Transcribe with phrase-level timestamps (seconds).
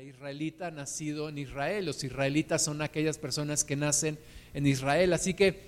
[0.00, 1.86] israelita, nacido en Israel.
[1.86, 4.18] Los israelitas son aquellas personas que nacen
[4.54, 5.12] en Israel.
[5.12, 5.60] Así que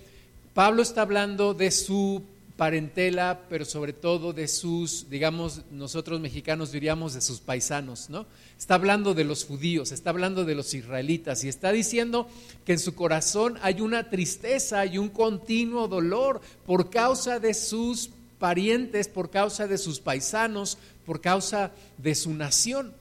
[0.54, 2.22] Pablo está hablando de su
[2.56, 8.26] parentela, pero sobre todo de sus, digamos, nosotros mexicanos diríamos de sus paisanos, ¿no?
[8.58, 12.28] Está hablando de los judíos, está hablando de los israelitas y está diciendo
[12.64, 18.10] que en su corazón hay una tristeza y un continuo dolor por causa de sus
[18.38, 22.92] parientes, por causa de sus paisanos, por causa de su nación.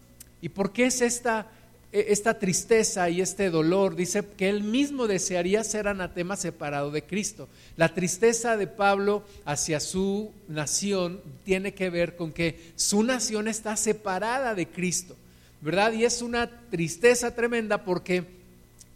[0.41, 1.47] ¿Y por qué es esta
[1.91, 7.03] e, esta tristeza y este dolor, dice que él mismo desearía ser anatema separado de
[7.03, 7.49] Cristo.
[7.75, 13.75] La tristeza de Pablo hacia su nación tiene que ver con que su nación está
[13.75, 15.17] separada de Cristo,
[15.59, 15.91] ¿verdad?
[15.93, 18.23] Y es una tristeza tremenda porque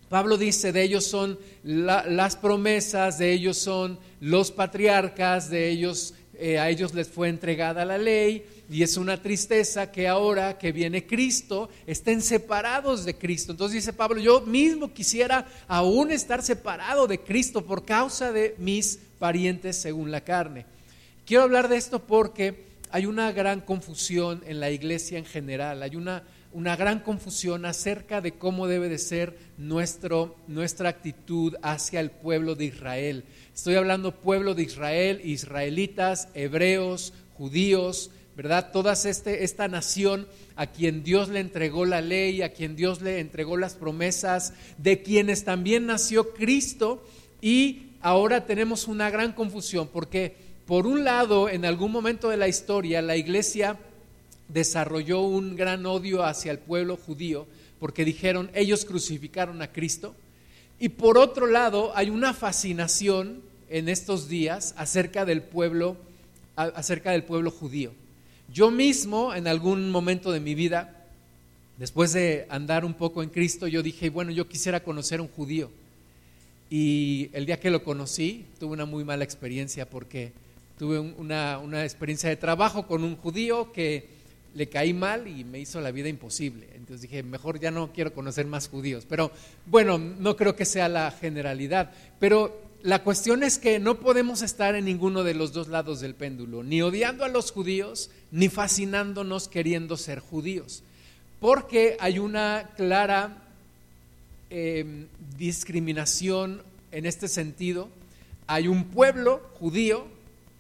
[0.08, 6.60] Pablo dice, de ellos son las promesas, de ellos son los patriarcas, de ellos, eh,
[6.60, 11.06] a ellos les fue entregada la ley, y es una tristeza que ahora que viene
[11.06, 13.52] Cristo estén separados de Cristo.
[13.52, 19.00] Entonces dice Pablo, yo mismo quisiera aún estar separado de Cristo por causa de mis
[19.20, 20.66] parientes según la carne.
[21.26, 25.96] Quiero hablar de esto porque hay una gran confusión en la iglesia en general, hay
[25.96, 32.12] una, una gran confusión acerca de cómo debe de ser nuestro, nuestra actitud hacia el
[32.12, 33.26] pueblo de Israel.
[33.54, 38.72] Estoy hablando pueblo de Israel, israelitas, hebreos, judíos, ¿verdad?
[38.72, 43.20] Toda este, esta nación a quien Dios le entregó la ley, a quien Dios le
[43.20, 47.04] entregó las promesas, de quienes también nació Cristo
[47.42, 52.48] y ahora tenemos una gran confusión porque por un lado en algún momento de la
[52.48, 53.78] historia la iglesia
[54.48, 57.48] desarrolló un gran odio hacia el pueblo judío
[57.80, 60.16] porque dijeron ellos crucificaron a Cristo
[60.80, 65.98] y por otro lado hay una fascinación en estos días acerca del pueblo
[66.56, 67.92] acerca del pueblo judío.
[68.52, 71.06] Yo mismo, en algún momento de mi vida,
[71.78, 75.30] después de andar un poco en Cristo, yo dije, bueno, yo quisiera conocer a un
[75.30, 75.70] judío.
[76.70, 80.32] Y el día que lo conocí, tuve una muy mala experiencia porque
[80.78, 84.16] tuve una, una experiencia de trabajo con un judío que
[84.56, 86.68] le caí mal y me hizo la vida imposible.
[86.76, 89.06] Entonces dije, mejor ya no quiero conocer más judíos.
[89.08, 89.32] Pero
[89.66, 91.92] bueno, no creo que sea la generalidad.
[92.20, 96.14] Pero la cuestión es que no podemos estar en ninguno de los dos lados del
[96.14, 100.84] péndulo, ni odiando a los judíos, ni fascinándonos queriendo ser judíos,
[101.40, 103.42] porque hay una clara
[104.52, 107.90] em, discriminación en este sentido.
[108.46, 110.06] Hay un pueblo judío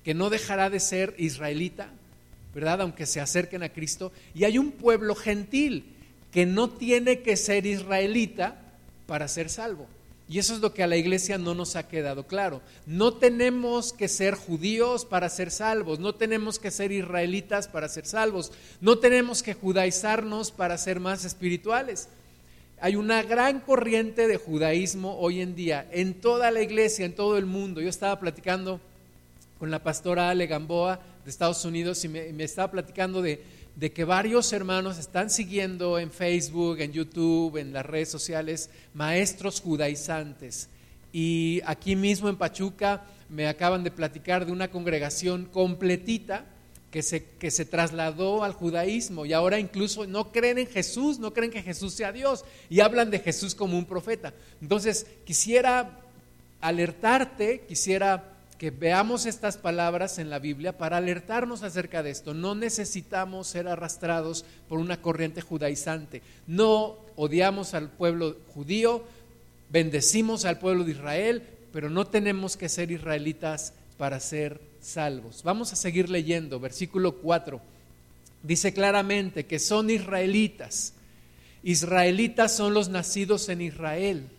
[0.03, 1.89] que no dejará de ser israelita,
[2.55, 2.81] ¿verdad?
[2.81, 5.85] Aunque se acerquen a Cristo, y hay un pueblo gentil
[6.31, 8.59] que no tiene que ser israelita
[9.05, 9.87] para ser salvo.
[10.27, 12.61] Y eso es lo que a la iglesia no nos ha quedado claro.
[12.87, 18.07] No tenemos que ser judíos para ser salvos, no tenemos que ser israelitas para ser
[18.07, 22.09] salvos, no tenemos que judaizarnos para ser más espirituales.
[22.81, 27.37] Hay una gran corriente de judaísmo hoy en día en toda la iglesia, en todo
[27.37, 27.79] el mundo.
[27.79, 28.81] Yo estaba platicando
[29.59, 33.43] con la pastora Ale Gamboa de Estados Unidos y me, estaba platicando de,
[33.75, 39.61] de que varios hermanos están siguiendo en Facebook, en YouTube, en las redes sociales, maestros
[39.61, 40.69] judaizantes.
[41.11, 46.45] Y aquí mismo en Pachuca me acaban de platicar de una congregación completita
[46.91, 51.33] que se, que se trasladó al judaísmo y ahora incluso no creen en Jesús, no
[51.33, 54.33] creen que Jesús sea Dios y hablan de Jesús como un profeta.
[54.61, 55.99] Entonces, quisiera
[56.61, 62.33] alertarte, quisiera que veamos estas palabras en la Biblia para alertarnos acerca de esto.
[62.33, 66.21] No necesitamos ser arrastrados por una corriente judaizante.
[66.47, 69.03] No odiamos al pueblo judío,
[69.69, 71.43] bendecimos al pueblo de Israel,
[71.73, 75.43] pero no tenemos que ser israelitas para ser salvos.
[75.43, 77.59] Vamos a seguir leyendo, versículo 4.
[78.43, 80.93] Dice claramente que son israelitas.
[81.63, 84.29] Israelitas son los nacidos en Israel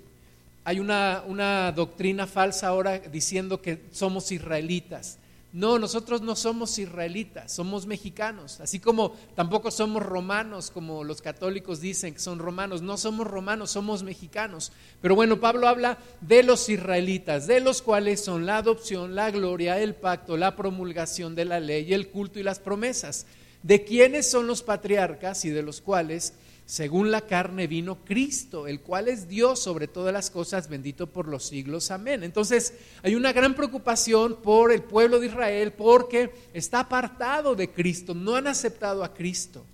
[0.67, 5.21] hay una, doctrina falsa ahora diciendo que somos israelitas.
[5.53, 11.81] No, nosotros no somos israelitas, somos mexicanos, así como tampoco somos romanos, como los católicos
[11.81, 14.73] dicen que son romanos, no somos romanos, somos mexicanos.
[15.01, 19.81] Pero bueno, Pablo habla de los israelitas, de los cuales son la adopción, la gloria,
[19.81, 23.27] el pacto, la promulgación de la ley, el culto y las promesas,
[23.63, 26.35] de quienes son los patriarcas y de los cuales
[26.67, 31.29] según la carne vino Cristo, el cual es Dios sobre todas las cosas, bendito por
[31.29, 31.93] los siglos.
[31.93, 32.25] Amén.
[32.25, 32.75] Entonces
[33.05, 38.35] hay una gran preocupación por el pueblo de Israel porque está apartado de Cristo, no
[38.35, 39.65] han aceptado a Cristo.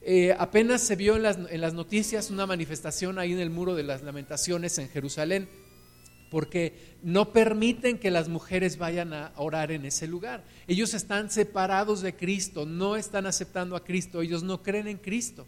[0.00, 3.74] Eh, apenas se vio en las, en las noticias una manifestación ahí en el muro
[3.74, 5.48] de las lamentaciones en Jerusalén
[6.30, 10.44] porque no permiten que las mujeres vayan a orar en ese lugar.
[10.68, 15.46] Ellos están separados de Cristo, no están aceptando a Cristo, ellos no creen en Cristo.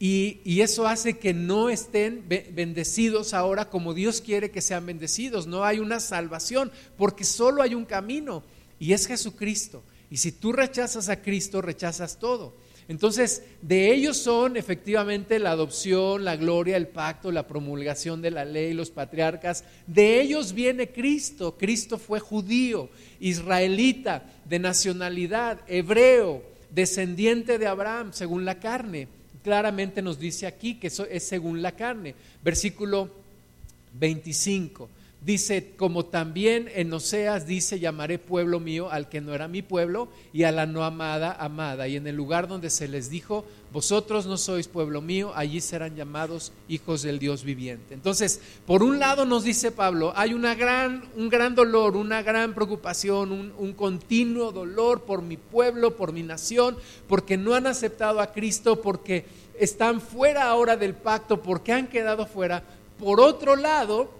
[0.00, 5.46] Y, eso hace que no estén bendecidos ahora como Dios quiere que sean bendecidos.
[5.46, 8.44] No hay una salvación, porque solo hay un camino,
[8.78, 9.82] y es Jesucristo.
[10.10, 12.54] Y si tú rechazas a Cristo, rechazas todo.
[12.86, 18.46] Entonces, de ellos son efectivamente la adopción, la gloria, el pacto, la promulgación de la
[18.46, 19.64] ley, los patriarcas.
[19.86, 21.56] De ellos viene Cristo.
[21.58, 22.88] Cristo fue judío,
[23.20, 29.08] israelita, de nacionalidad, hebreo, descendiente de Abraham, según la carne
[29.48, 32.14] claramente nos dice aquí que eso es según la carne.
[32.44, 33.10] Versículo
[33.94, 34.90] 25.
[35.28, 40.08] Dice, como también en Oseas dice, llamaré pueblo mío al que no era mi pueblo
[40.32, 41.86] y a la no amada, amada.
[41.86, 45.96] Y en el lugar donde se les dijo, vosotros no sois pueblo mío, allí serán
[45.96, 47.92] llamados hijos del Dios viviente.
[47.92, 52.54] Entonces, por un lado nos dice Pablo, hay una gran, un gran dolor, una gran
[52.54, 58.20] preocupación, un, un continuo dolor por mi pueblo, por mi nación, porque no han aceptado
[58.20, 59.26] a Cristo, porque
[59.60, 62.64] están fuera ahora del pacto, porque han quedado fuera.
[62.98, 64.16] Por otro lado,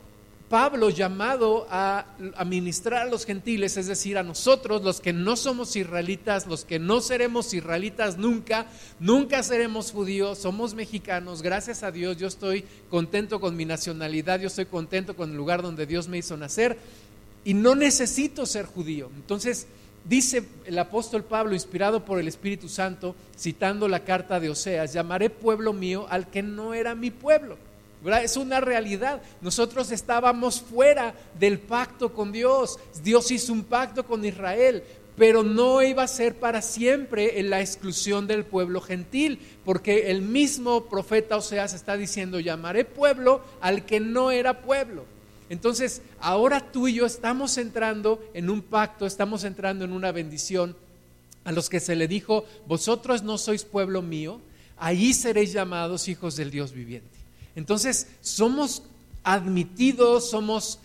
[0.49, 2.07] Pablo llamado a,
[2.37, 6.79] administrar a los gentiles, es decir, a nosotros, los que no somos israelitas, los que
[6.79, 8.67] no seremos israelitas nunca,
[8.99, 14.47] nunca seremos judíos, somos mexicanos, gracias a Dios, yo estoy contento con mi nacionalidad, yo
[14.47, 16.79] estoy contento con el lugar donde Dios me hizo nacer
[17.45, 19.11] y no necesito ser judío.
[19.17, 19.67] Entonces,
[20.05, 25.29] dice el apóstol Pablo, inspirado por el Espíritu Santo, citando la carta de Oseas, llamaré
[25.29, 27.59] pueblo mío al que no era mi pueblo.
[28.23, 29.21] Es una realidad.
[29.41, 32.79] Nosotros estábamos fuera del pacto con Dios.
[33.03, 34.85] Dios hizo un pacto con Israel,
[35.17, 40.23] pero no iba a ser para siempre en la exclusión del pueblo gentil, porque el
[40.23, 45.05] mismo profeta Oseas está diciendo, llamaré pueblo al que no era pueblo.
[45.51, 50.77] Entonces, ahora tú y yo estamos entrando en un pacto, estamos entrando en una bendición
[51.45, 54.41] a los que se le dijo, vosotros no sois pueblo mío,
[54.77, 57.19] allí seréis llamados hijos del Dios viviente.
[57.57, 58.83] Entonces, somos
[59.23, 60.79] admitidos, somos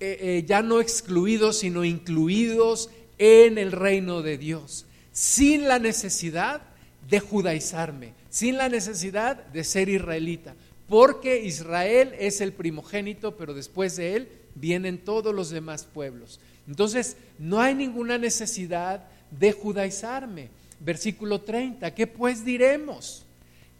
[0.00, 2.88] eh, eh, ya no excluidos, sino incluidos
[3.18, 6.62] en el reino de Dios, sin la necesidad
[7.10, 10.54] de judaizarme, sin la necesidad de ser israelita,
[10.88, 16.38] porque Israel es el primogénito, pero después de él vienen todos los demás pueblos.
[16.68, 20.50] Entonces, no hay ninguna necesidad de judaizarme.
[20.78, 23.24] Versículo 30, ¿qué pues diremos?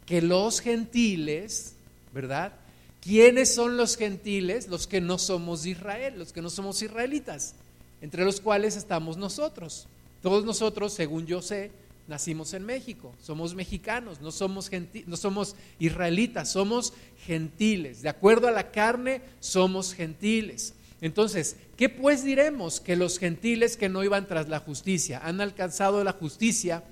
[0.05, 1.75] Que los gentiles
[2.19, 2.53] ¿verdad?
[3.01, 4.67] ¿Quiénes son los gentiles?
[4.67, 7.55] Los que no somos Israel, los que no somos israelitas,
[8.01, 9.87] entre los cuales estamos nosotros.
[10.21, 11.71] Todos nosotros, según yo sé,
[12.09, 14.69] nacimos en México, somos mexicanos, no somos,
[15.07, 16.93] no somos israelitas, somos
[17.25, 18.03] gentiles.
[18.03, 20.75] De acuerdo a la carne, somos gentiles.
[21.01, 22.81] Entonces, ¿qué pues diremos?
[22.81, 26.83] Que los gentiles que no iban tras la justicia han alcanzado la justicia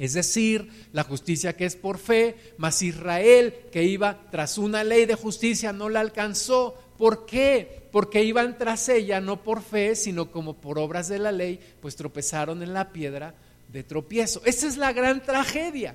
[0.00, 5.04] es decir, la justicia que es por fe, mas Israel que iba tras una ley
[5.04, 6.74] de justicia no la alcanzó.
[6.96, 7.82] ¿Por qué?
[7.92, 11.96] Porque iban tras ella no por fe, sino como por obras de la ley, pues
[11.96, 13.34] tropezaron en la piedra
[13.68, 14.40] de tropiezo.
[14.46, 15.94] Esa es la gran tragedia.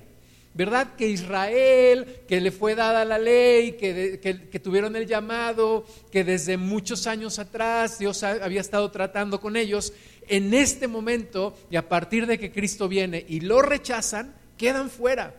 [0.54, 0.94] ¿Verdad?
[0.96, 6.56] Que Israel, que le fue dada la ley, que, que, tuvieron el llamado, que desde
[6.56, 9.92] muchos años atrás Dios había estado tratando con ellos,
[10.28, 15.34] en este momento y a partir de que Cristo viene y lo rechazan, quedan fuera.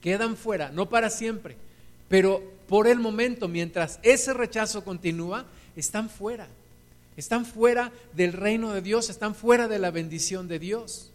[0.00, 1.56] Quedan fuera, no para siempre,
[2.08, 5.44] pero por el momento, mientras ese rechazo continúa,
[5.76, 6.48] están fuera.
[7.16, 11.09] Están fuera del reino de Dios, están fuera de la bendición de Dios.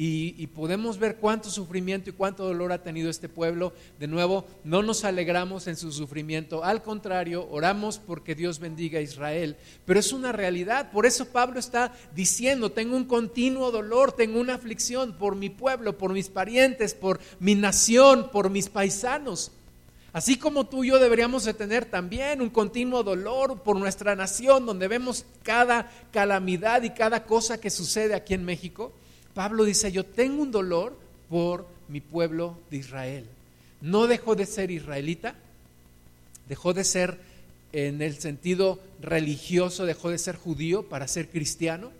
[0.00, 3.72] Y, podemos ver cuánto sufrimiento y cuánto dolor ha tenido este pueblo.
[3.98, 9.02] De nuevo, no nos alegramos en su sufrimiento, al contrario, oramos porque Dios bendiga a
[9.02, 9.56] Israel.
[9.84, 14.54] Pero es una realidad, por eso Pablo está diciendo, tengo un continuo dolor, tengo una
[14.54, 19.50] aflicción por mi pueblo, por mis parientes, por mi nación, por mis paisanos.
[20.12, 24.64] Así como tú y yo deberíamos de tener también un continuo dolor por nuestra nación,
[24.64, 28.92] donde vemos cada calamidad y cada cosa que sucede aquí en México.
[29.38, 30.98] Pablo dice, yo tengo un dolor
[31.30, 33.24] por mi pueblo de Israel.
[33.80, 35.36] No dejó de ser israelita,
[36.48, 37.20] dejó de ser
[37.70, 41.92] en el sentido religioso, dejó de ser judío para ser cristiano,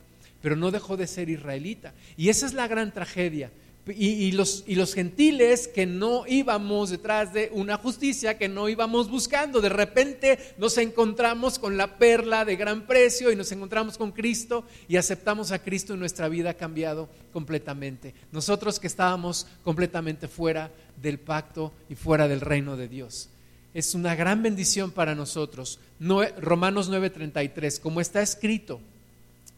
[0.43, 1.93] pero no dejó de ser israelita.
[2.17, 3.53] Y esa es la gran tragedia
[3.97, 9.11] y, los, y los gentiles que no íbamos detrás de una justicia, que no íbamos
[9.11, 9.61] buscando.
[9.61, 14.65] De repente nos encontramos con la perla de gran precio y nos encontramos con Cristo
[14.89, 18.15] y aceptamos a Cristo y nuestra vida ha cambiado completamente.
[18.33, 23.29] Nosotros que estábamos completamente fuera del pacto y fuera del reino de Dios.
[23.75, 25.79] Es una gran bendición para nosotros.
[26.01, 28.81] Romanos 9:33, como está escrito,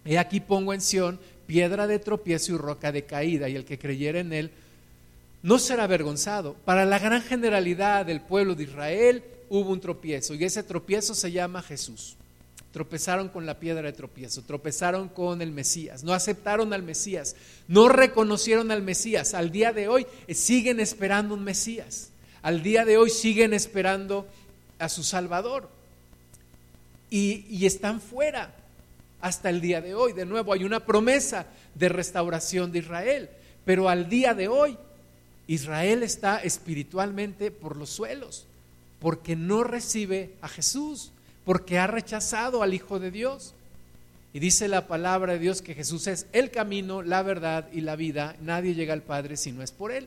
[0.04, 1.18] he aquí pongo en Sión
[1.50, 4.52] piedra de tropiezo y roca de caída, y el que creyera en él
[5.42, 6.54] no será avergonzado.
[6.64, 11.32] Para la gran generalidad del pueblo de Israel hubo un tropiezo y ese tropiezo se
[11.32, 12.14] llama Jesús.
[12.72, 17.34] Tropezaron con la piedra de tropiezo, tropezaron con el Mesías, no aceptaron al Mesías,
[17.66, 19.34] no reconocieron al Mesías.
[19.34, 22.10] Al día de hoy eh, siguen esperando un Mesías,
[22.42, 24.28] al día de hoy siguen esperando
[24.78, 25.68] a su Salvador
[27.10, 28.54] y, y están fuera
[29.20, 30.12] hasta el día de hoy.
[30.12, 33.30] De nuevo, hay una promesa de restauración de Israel,
[33.64, 34.76] pero al día de hoy
[35.46, 38.46] Israel está espiritualmente por los suelos,
[39.00, 41.10] porque no recibe a Jesús,
[41.44, 43.54] porque ha rechazado al Hijo de Dios.
[44.32, 47.96] Y dice la palabra de Dios que Jesús es el camino, la verdad y la
[47.96, 48.36] vida.
[48.40, 50.06] Nadie llega al Padre si no es por Él.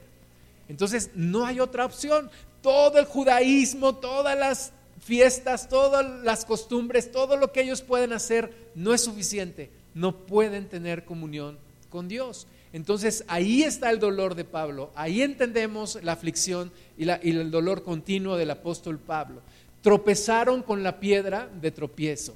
[0.70, 2.32] Entonces no hay otra opción.
[2.62, 8.53] Todo el judaísmo, todas las fiestas, todas las costumbres, todo lo que ellos pueden hacer
[8.75, 9.69] no es suficiente.
[9.95, 11.57] No pueden tener comunión
[11.89, 12.47] con Dios.
[12.73, 18.35] Entonces ahí está el dolor de Pablo, ahí entendemos la aflicción y, el dolor continuo
[18.35, 19.41] del apóstol Pablo.
[19.83, 22.35] Tropezaron con la piedra de tropiezo.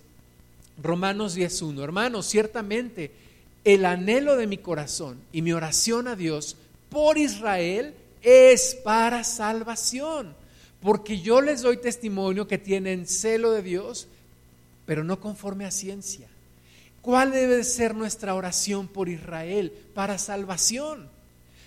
[0.81, 1.81] Romanos 10.1.
[1.81, 3.11] Hermanos, ciertamente
[3.63, 6.55] el anhelo de mi corazón y mi oración a Dios
[6.89, 10.35] por Israel es para salvación,
[10.81, 14.07] porque yo les doy testimonio que tienen celo de Dios,
[14.85, 16.27] pero no conforme a ciencia
[17.07, 19.71] ¿Cuál debe ser nuestra oración por Israel?
[19.93, 21.09] Para salvación.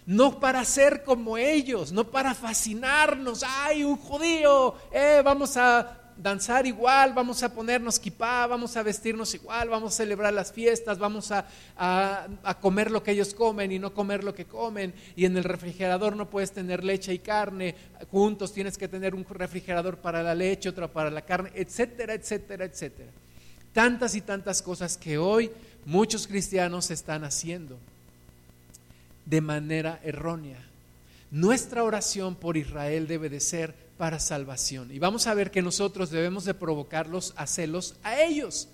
[0.05, 3.43] No para ser como ellos, no para fascinarnos.
[3.43, 4.75] ¡Ay, un judío!
[4.93, 9.97] Eh, vamos a danzar igual, vamos a ponernos kipá, vamos a vestirnos igual, vamos a
[9.97, 11.47] celebrar las fiestas, vamos a,
[11.77, 14.95] a, comer lo que ellos comen y no comer lo que comen.
[15.17, 17.75] Y en el refrigerador no puedes tener leche y carne
[18.11, 22.65] juntos, tienes que tener un refrigerador para la leche, otro para la carne, etcétera, etcétera,
[22.65, 23.11] etcétera
[23.73, 25.51] tantas y tantas cosas que hoy
[25.85, 27.79] muchos cristianos están haciendo
[29.25, 30.70] de manera errónea.
[31.31, 34.91] Nuestra oración por Israel debe de ser para salvación.
[34.91, 38.69] Y vamos a ver que nosotros debemos de provocarlos a celos a ellos,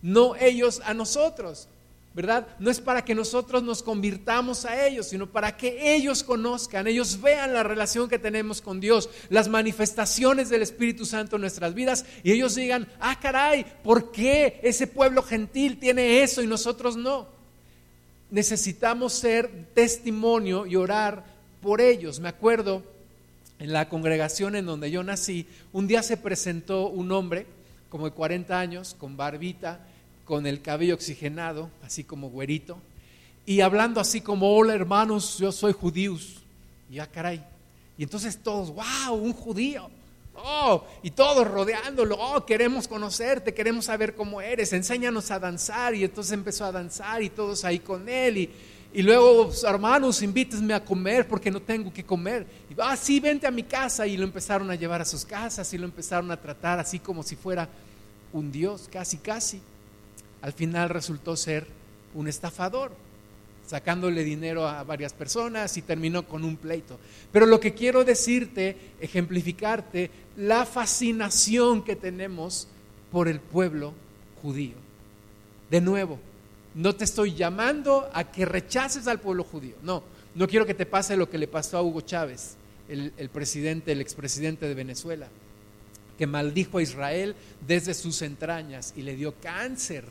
[0.00, 1.68] no ellos a nosotros.
[2.14, 2.46] ¿verdad?
[2.58, 7.20] No es para que nosotros nos convirtamos a ellos, sino para que ellos conozcan, ellos
[7.20, 12.04] vean la relación que tenemos con Dios, las manifestaciones del Espíritu Santo en nuestras vidas
[12.22, 17.28] y ellos digan, ah, caray, ¿por qué ese pueblo gentil tiene eso y nosotros no?
[18.30, 21.31] Necesitamos ser testimonio y orar
[21.62, 22.20] por ellos.
[22.20, 22.82] Me acuerdo
[23.58, 27.46] en la congregación en donde yo nací, un día se presentó un hombre
[27.88, 29.80] como de 40 años, con barbita,
[30.24, 32.78] con el cabello oxigenado, así como güerito,
[33.46, 36.38] y hablando así como, hola hermanos, yo soy judíos.
[36.90, 37.44] Y ya caray.
[37.98, 39.90] Y entonces todos, wow, un judío.
[40.34, 45.94] Oh, y todos rodeándolo, oh, queremos conocerte, queremos saber cómo eres, enséñanos a danzar.
[45.94, 48.38] Y entonces empezó a danzar y todos ahí con él.
[48.38, 48.50] Y,
[48.92, 52.46] y luego, hermanos, invítenme a comer porque no tengo que comer.
[52.70, 54.06] Y ah, sí, vente a mi casa.
[54.06, 57.22] Y lo empezaron a llevar a sus casas y lo empezaron a tratar así como
[57.22, 57.68] si fuera
[58.32, 59.60] un Dios, casi, casi
[60.42, 61.66] al final resultó ser
[62.14, 62.92] un estafador,
[63.66, 66.98] sacándole dinero a varias personas y terminó con un pleito.
[67.30, 72.68] Pero lo que quiero decirte, ejemplificarte, la fascinación que tenemos
[73.12, 73.94] por el pueblo
[74.42, 74.74] judío.
[75.70, 76.18] De nuevo,
[76.74, 80.02] no te estoy llamando a que rechaces al pueblo judío, no,
[80.34, 82.56] no quiero que te pase lo que le pasó a Hugo Chávez,
[82.88, 85.28] el, el presidente, el expresidente de Venezuela,
[86.18, 87.34] que maldijo a Israel
[87.66, 90.04] desde sus entrañas y le dio cáncer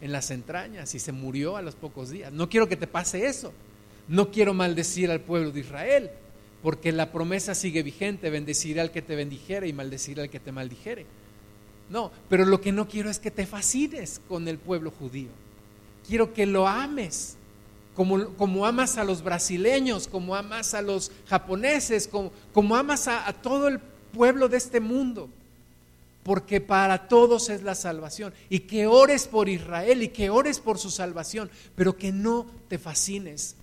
[0.00, 2.32] en las entrañas y se murió a los pocos días.
[2.32, 3.52] No quiero que te pase eso.
[4.06, 6.10] No quiero maldecir al pueblo de Israel,
[6.62, 10.52] porque la promesa sigue vigente, bendeciré al que te bendijere y maldeciré al que te
[10.52, 11.06] maldijere.
[11.90, 15.30] No, pero lo que no quiero es que te fascines con el pueblo judío.
[16.06, 17.36] Quiero que lo ames,
[17.94, 23.32] como, como amas a los brasileños, como amas a los japoneses, como, como amas a
[23.32, 23.78] todo el
[24.12, 25.28] pueblo de este mundo
[26.24, 28.32] porque para todos es la salvación.
[28.48, 32.78] Y que ores por Israel y que ores por su salvación, pero que no te
[32.78, 33.54] fascines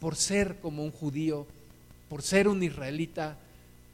[0.00, 1.46] por ser como un judío,
[2.08, 3.36] por ser un israelita,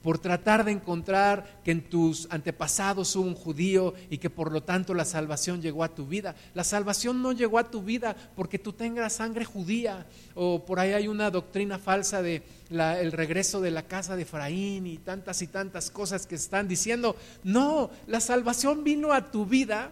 [0.05, 4.63] por tratar de encontrar que en tus antepasados hubo un judío y que por lo
[4.63, 6.37] tanto la salvación llegó a tu vida.
[6.53, 10.93] La salvación no llegó a tu vida porque tú tengas sangre judía o por ahí
[10.93, 15.47] hay una doctrina falsa de el regreso de la casa de Efraín y tantas y
[15.47, 17.17] tantas cosas que están diciendo.
[17.43, 19.91] No, la salvación vino a tu vida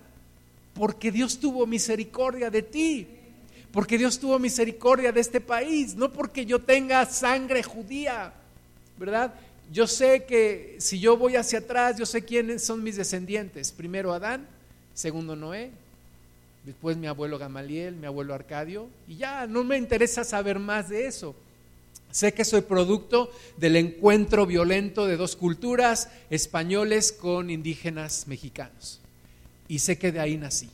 [0.75, 3.09] porque Dios tuvo misericordia de ti
[3.73, 8.35] porque Dios tuvo misericordia de este país, no porque yo tenga sangre judía,
[8.99, 9.33] ¿verdad?
[9.73, 13.73] Yo sé que si yo voy hacia atrás, yo sé quiénes son mis descendientes.
[13.73, 14.47] Primero Adán,
[14.93, 15.71] segundo Noé,
[16.67, 21.07] después mi abuelo Gamaliel, mi abuelo Arcadio, y ya no me interesa saber más de
[21.07, 21.35] eso.
[22.11, 29.01] Sé que soy producto del encuentro violento de dos culturas, españoles con indígenas mexicanos.
[29.69, 30.69] Y sé que de ahí nací.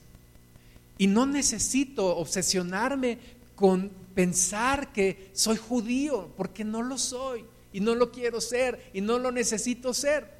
[0.99, 3.19] Y no necesito obsesionarme
[3.55, 9.00] con pensar que soy judío, porque no lo soy y no lo quiero ser y
[9.00, 10.38] no lo necesito ser.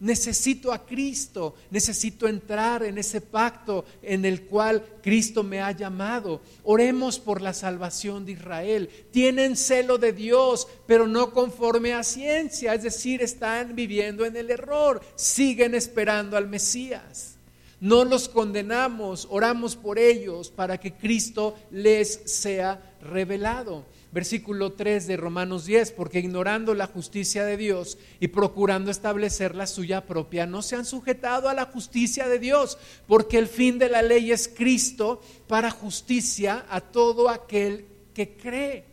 [0.00, 6.42] Necesito a Cristo, necesito entrar en ese pacto en el cual Cristo me ha llamado.
[6.64, 8.90] Oremos por la salvación de Israel.
[9.12, 14.50] Tienen celo de Dios, pero no conforme a ciencia, es decir, están viviendo en el
[14.50, 17.36] error, siguen esperando al Mesías.
[17.80, 23.84] No los condenamos, oramos por ellos para que Cristo les sea revelado
[24.14, 29.66] versículo 3 de Romanos 10, porque ignorando la justicia de Dios y procurando establecer la
[29.66, 32.78] suya propia, no se han sujetado a la justicia de Dios,
[33.08, 38.84] porque el fin de la ley es Cristo para justicia a todo aquel que cree.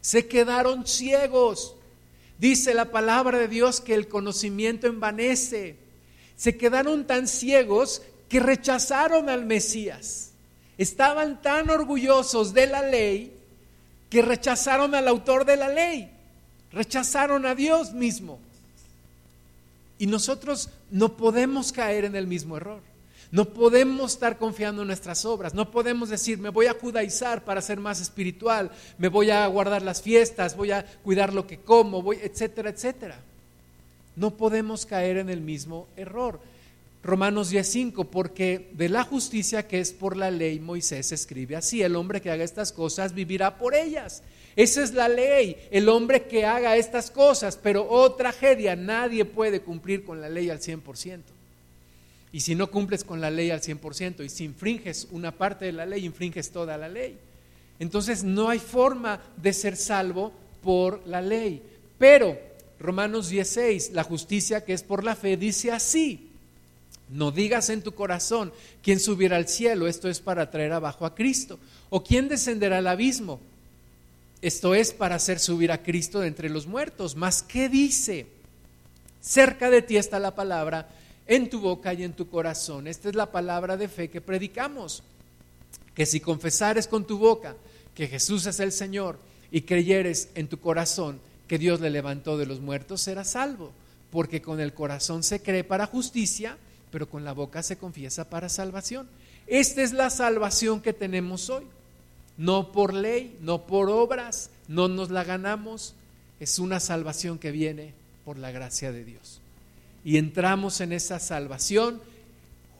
[0.00, 1.74] Se quedaron ciegos.
[2.38, 5.74] Dice la palabra de Dios que el conocimiento envanece.
[6.36, 10.30] Se quedaron tan ciegos que rechazaron al Mesías.
[10.78, 13.32] Estaban tan orgullosos de la ley
[14.14, 16.08] que rechazaron al autor de la ley,
[16.70, 18.38] rechazaron a Dios mismo.
[19.98, 22.80] Y nosotros no podemos caer en el mismo error.
[23.32, 25.52] No podemos estar confiando en nuestras obras.
[25.52, 29.82] No podemos decir, me voy a judaizar para ser más espiritual, me voy a guardar
[29.82, 33.18] las fiestas, voy a cuidar lo que como, voy, etcétera, etcétera.
[34.14, 36.38] No podemos caer en el mismo error.
[37.04, 41.96] Romanos 10:5, porque de la justicia que es por la ley Moisés escribe así, el
[41.96, 44.22] hombre que haga estas cosas vivirá por ellas.
[44.56, 49.60] Esa es la ley, el hombre que haga estas cosas, pero oh tragedia, nadie puede
[49.60, 51.20] cumplir con la ley al 100%.
[52.32, 55.72] Y si no cumples con la ley al 100% y si infringes una parte de
[55.72, 57.18] la ley, infringes toda la ley.
[57.78, 60.32] Entonces no hay forma de ser salvo
[60.62, 61.62] por la ley.
[61.98, 62.38] Pero
[62.78, 66.30] Romanos 16, la justicia que es por la fe, dice así.
[67.14, 69.86] No digas en tu corazón, ¿quién subirá al cielo?
[69.86, 71.60] Esto es para traer abajo a Cristo.
[71.88, 73.38] ¿O quién descenderá al abismo?
[74.42, 77.14] Esto es para hacer subir a Cristo de entre los muertos.
[77.14, 78.26] Mas, ¿qué dice?
[79.20, 80.88] Cerca de ti está la palabra,
[81.28, 82.88] en tu boca y en tu corazón.
[82.88, 85.04] Esta es la palabra de fe que predicamos.
[85.94, 87.54] Que si confesares con tu boca
[87.94, 89.20] que Jesús es el Señor
[89.52, 93.70] y creyeres en tu corazón que Dios le levantó de los muertos, serás salvo.
[94.10, 96.58] Porque con el corazón se cree para justicia
[96.94, 99.08] pero con la boca se confiesa para salvación.
[99.48, 101.64] Esta es la salvación que tenemos hoy.
[102.38, 105.96] No por ley, no por obras, no nos la ganamos.
[106.38, 109.40] Es una salvación que viene por la gracia de Dios.
[110.04, 112.00] Y entramos en esa salvación.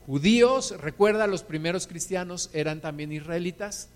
[0.07, 3.89] Judíos, recuerda, los primeros cristianos eran también israelitas,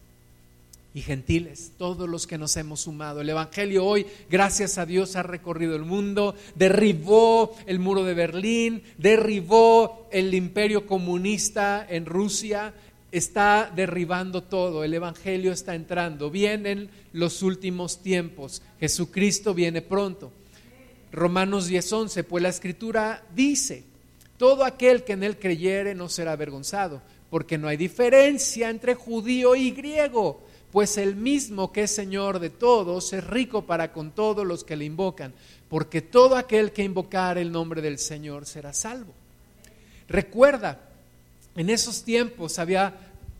[0.94, 3.20] y gentiles, todos los que nos hemos sumado.
[3.20, 8.82] El Evangelio hoy, gracias a Dios, ha recorrido el mundo, derribó el muro de Berlín,
[8.96, 12.74] derribó el imperio comunista en Rusia,
[13.12, 20.32] está derribando todo, el Evangelio está entrando, vienen los últimos tiempos, Jesucristo viene pronto.
[21.12, 23.84] Romanos 10:11, pues la escritura dice,
[24.38, 29.54] todo aquel que en él creyere no será avergonzado, porque no hay diferencia entre judío
[29.54, 34.46] y griego pues el mismo que es Señor de todos es rico para con todos
[34.46, 35.32] los que le invocan,
[35.68, 39.12] porque todo aquel que invocar el nombre del Señor será salvo.
[40.08, 40.80] Recuerda,
[41.56, 42.94] en esos tiempos había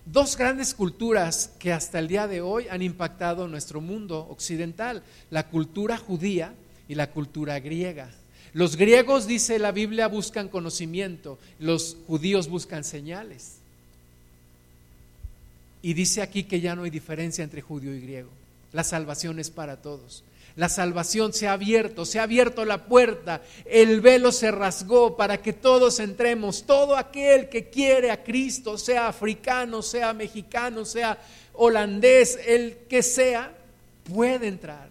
[0.04, 5.48] dos grandes culturas que hasta el día de hoy han impactado nuestro mundo occidental, la
[5.48, 6.54] cultura judía
[6.88, 8.10] y la cultura griega.
[8.54, 13.57] Los griegos, dice la Biblia, buscan conocimiento, los judíos buscan señales.
[15.82, 18.30] Y dice aquí que ya no hay diferencia entre judío y griego.
[18.72, 20.24] La salvación es para todos.
[20.56, 25.40] La salvación se ha abierto, se ha abierto la puerta, el velo se rasgó para
[25.40, 26.64] que todos entremos.
[26.64, 31.16] Todo aquel que quiere a Cristo, sea africano, sea mexicano, sea
[31.52, 33.56] holandés, el que sea,
[34.12, 34.88] puede entrar.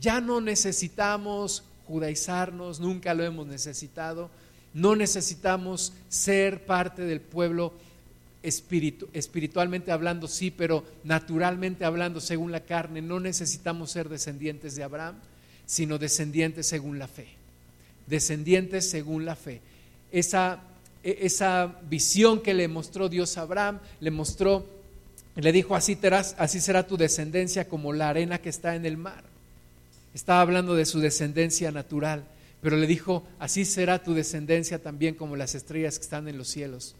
[0.00, 4.30] Ya no necesitamos judaizarnos, nunca lo hemos necesitado.
[4.72, 7.72] No necesitamos ser parte del pueblo
[8.42, 15.16] espiritualmente hablando, sí, pero naturalmente hablando, según la carne, no necesitamos ser descendientes de Abraham,
[15.64, 17.28] sino descendientes según la fe.
[18.06, 19.60] Descendientes según la fe.
[20.10, 20.60] Esa,
[21.04, 24.66] e, esa visión que le mostró Dios a Abraham, le mostró,
[25.36, 25.96] le dijo, así,
[26.36, 29.22] así será tu descendencia como la arena que está en el mar.
[30.14, 32.24] Estaba hablando de su descendencia natural,
[32.60, 36.48] pero le dijo, así será tu descendencia también como las estrellas que están en los
[36.48, 36.96] cielos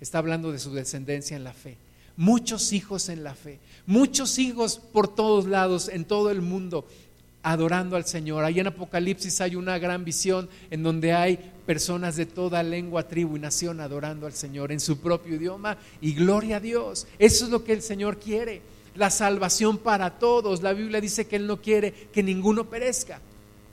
[0.00, 1.76] está hablando de su descendencia en la fe.
[2.16, 6.86] muchos hijos en la fe, muchos hijos por todos lados, en todo el mundo,
[7.42, 8.44] adorando al Señor.
[8.44, 13.36] Ahí en Apocalipsis hay una gran visión en donde hay personas de toda lengua, tribu
[13.36, 17.06] y nación adorando al Señor en su propio idioma y gloria a Dios.
[17.18, 18.60] Eso es lo que el Señor quiere,
[18.94, 20.62] la salvación para todos.
[20.62, 23.20] La Biblia dice que Él no quiere que ninguno perezca.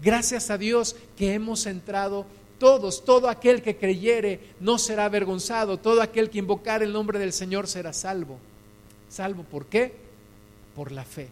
[0.01, 2.25] Gracias a Dios que hemos entrado
[2.59, 7.33] todos, todo aquel que creyere no será avergonzado, todo aquel que invocar el nombre del
[7.33, 8.39] Señor será salvo.
[9.09, 9.93] ¿Salvo por qué?
[10.75, 11.29] Por la fe.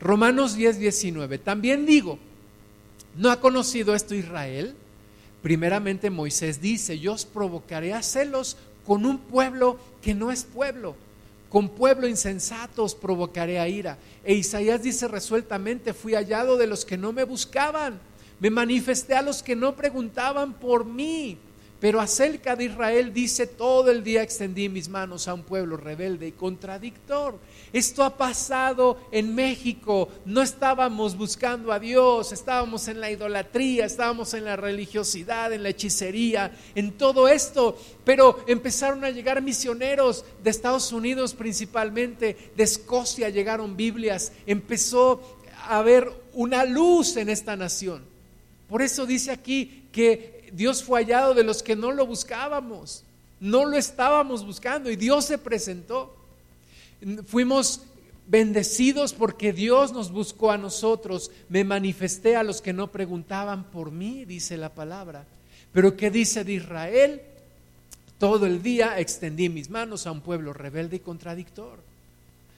[0.00, 1.38] Romanos 10, 19.
[1.38, 2.18] También digo,
[3.16, 4.74] ¿no ha conocido esto Israel?
[5.42, 10.96] Primeramente Moisés dice, yo os provocaré a celos con un pueblo que no es pueblo.
[11.48, 13.98] Con pueblo insensato os provocaré a ira.
[14.24, 18.00] E Isaías dice resueltamente, fui hallado de los que no me buscaban.
[18.42, 21.38] Me manifesté a los que no preguntaban por mí.
[21.78, 26.26] Pero acerca de Israel dice, todo el día extendí mis manos a un pueblo rebelde
[26.26, 27.38] y contradictor.
[27.72, 30.08] Esto ha pasado en México.
[30.24, 35.68] No estábamos buscando a Dios, estábamos en la idolatría, estábamos en la religiosidad, en la
[35.68, 37.78] hechicería, en todo esto.
[38.04, 44.32] Pero empezaron a llegar misioneros de Estados Unidos principalmente, de Escocia llegaron Biblias.
[44.46, 48.11] Empezó a haber una luz en esta nación.
[48.72, 53.04] Por eso dice aquí que Dios fue hallado de los que no lo buscábamos,
[53.38, 56.16] no lo estábamos buscando y Dios se presentó.
[57.26, 57.82] Fuimos
[58.26, 61.30] bendecidos porque Dios nos buscó a nosotros.
[61.50, 65.26] Me manifesté a los que no preguntaban por mí, dice la palabra.
[65.70, 67.20] Pero ¿qué dice de Israel?
[68.18, 71.78] Todo el día extendí mis manos a un pueblo rebelde y contradictor.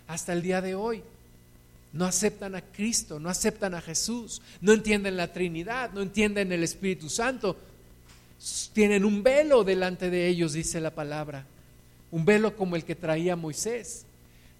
[0.06, 1.02] Hasta el día de hoy.
[1.94, 6.64] No aceptan a Cristo, no aceptan a Jesús, no entienden la Trinidad, no entienden el
[6.64, 7.56] Espíritu Santo,
[8.72, 11.46] tienen un velo delante de ellos, dice la palabra,
[12.10, 14.06] un velo como el que traía Moisés.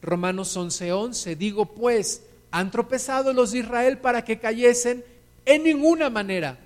[0.00, 5.04] Romanos 11:11, 11, digo pues, han tropezado los de Israel para que cayesen
[5.44, 6.56] en ninguna manera,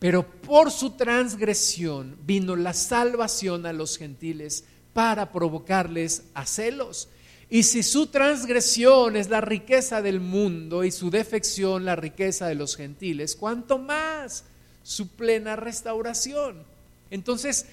[0.00, 7.08] pero por su transgresión vino la salvación a los gentiles para provocarles a celos.
[7.50, 12.54] Y si su transgresión es la riqueza del mundo y su defección la riqueza de
[12.54, 14.44] los gentiles, ¿cuánto más?
[14.88, 16.62] su plena restauración.
[17.10, 17.66] Entonces,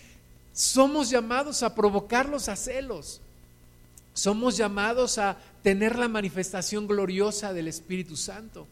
[0.51, 3.21] somos llamados a provocarlos a celos.
[4.13, 8.67] Somos llamados a tener la manifestación gloriosa del Espíritu Santo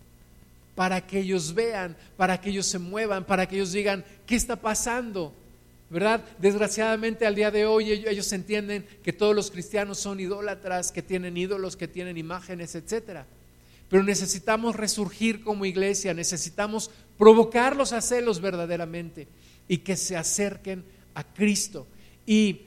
[0.76, 4.58] para que ellos vean, para que ellos se muevan, para que ellos digan, ¿qué está
[4.58, 5.34] pasando?
[5.94, 6.26] ¿Verdad?
[6.40, 11.38] Desgraciadamente al día de hoy ellos entienden que todos los cristianos son idólatras, que tienen
[11.38, 13.28] ídolos, que tienen imágenes, etcétera.
[13.90, 19.28] Pero necesitamos resurgir como iglesia, necesitamos provocarlos a celos verdaderamente
[19.68, 21.86] y que se acerquen a Cristo.
[22.26, 22.62] Y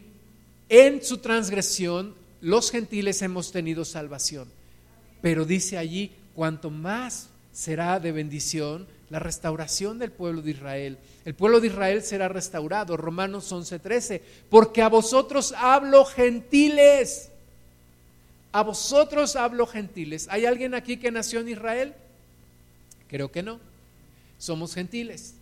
[0.69, 4.47] en su transgresión, los gentiles hemos tenido salvación.
[5.21, 10.99] Pero dice allí, cuanto más será de bendición la restauración del pueblo de Israel.
[11.25, 17.31] El pueblo de Israel será restaurado, Romanos 11:13, porque a vosotros hablo gentiles
[18.57, 20.29] a vosotros hablo gentiles.
[20.31, 21.92] ¿Hay alguien aquí que nació en Israel?
[23.07, 23.61] Creo que no.
[24.38, 25.35] Somos gentiles.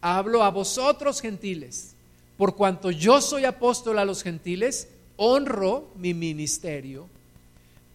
[0.00, 1.96] Hablo a vosotros gentiles.
[2.36, 7.08] Por cuanto yo soy apóstol a los gentiles, honro mi ministerio,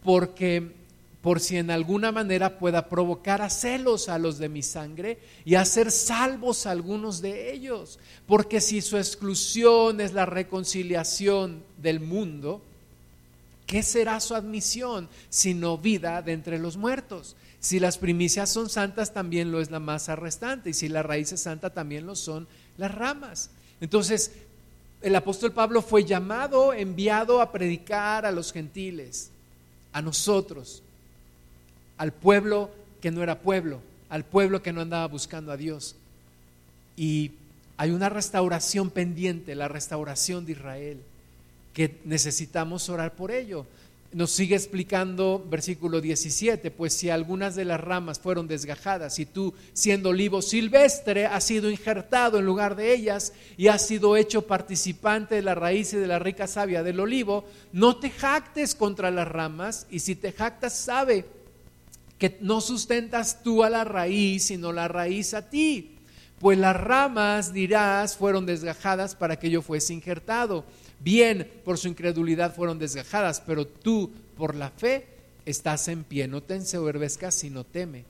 [0.03, 0.73] porque
[1.21, 5.55] por si en alguna manera pueda provocar a celos a los de mi sangre y
[5.55, 7.99] hacer salvos a algunos de ellos.
[8.25, 12.61] Porque si su exclusión es la reconciliación del mundo,
[13.67, 17.35] ¿qué será su admisión sino vida de entre los muertos?
[17.59, 21.31] Si las primicias son santas, también lo es la masa restante, y si la raíz
[21.31, 23.51] es santa, también lo son las ramas.
[23.79, 24.31] Entonces,
[25.03, 29.29] el apóstol Pablo fue llamado, enviado a predicar a los gentiles,
[29.93, 30.81] a nosotros,
[32.01, 35.95] al pueblo que no era pueblo, al pueblo que no andaba buscando a Dios.
[36.97, 37.33] Y
[37.77, 40.97] hay una restauración pendiente, la restauración de Israel
[41.75, 43.67] que necesitamos orar por ello.
[44.13, 49.53] Nos sigue explicando versículo 17, pues si algunas de las ramas fueron desgajadas y tú,
[49.73, 55.35] siendo olivo silvestre, has sido injertado en lugar de ellas y has sido hecho participante
[55.35, 59.27] de la raíz y de la rica savia del olivo, no te jactes contra las
[59.27, 61.25] ramas y si te jactas, sabe
[62.21, 65.97] que no sustentas tú a la raíz, sino la raíz a ti.
[66.39, 70.63] Pues las ramas, dirás, fueron desgajadas para que yo fuese injertado
[71.03, 75.07] bien por su incredulidad fueron desgajadas, pero tú por la fe
[75.45, 78.05] estás en pie, no te ensoberbezcas sino teme.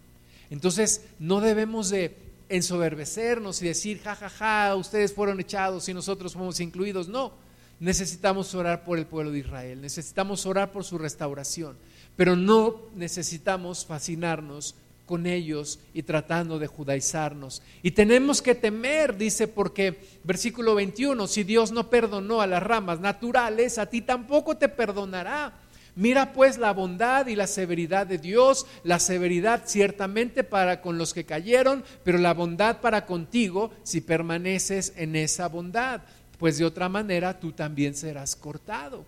[0.50, 2.16] Entonces no debemos de
[2.50, 7.08] ensoberbecernos y decir, ja, ja, ja, ustedes fueron echados y nosotros fuimos incluidos.
[7.08, 7.32] No,
[7.80, 11.78] necesitamos orar por el pueblo de Israel, necesitamos orar por su restauración,
[12.22, 14.76] pero no necesitamos fascinarnos
[15.08, 17.64] con ellos y tratando de judaizarnos.
[17.82, 23.00] Y tenemos que temer, dice, porque versículo 21, si Dios no perdonó a las ramas
[23.00, 25.54] naturales, a ti tampoco te perdonará.
[25.96, 31.16] Mira pues la bondad y la severidad de Dios, la severidad ciertamente para con los
[31.16, 36.02] que cayeron, pero la bondad para contigo si permaneces en esa bondad,
[36.38, 39.06] pues de otra manera tú también serás cortado.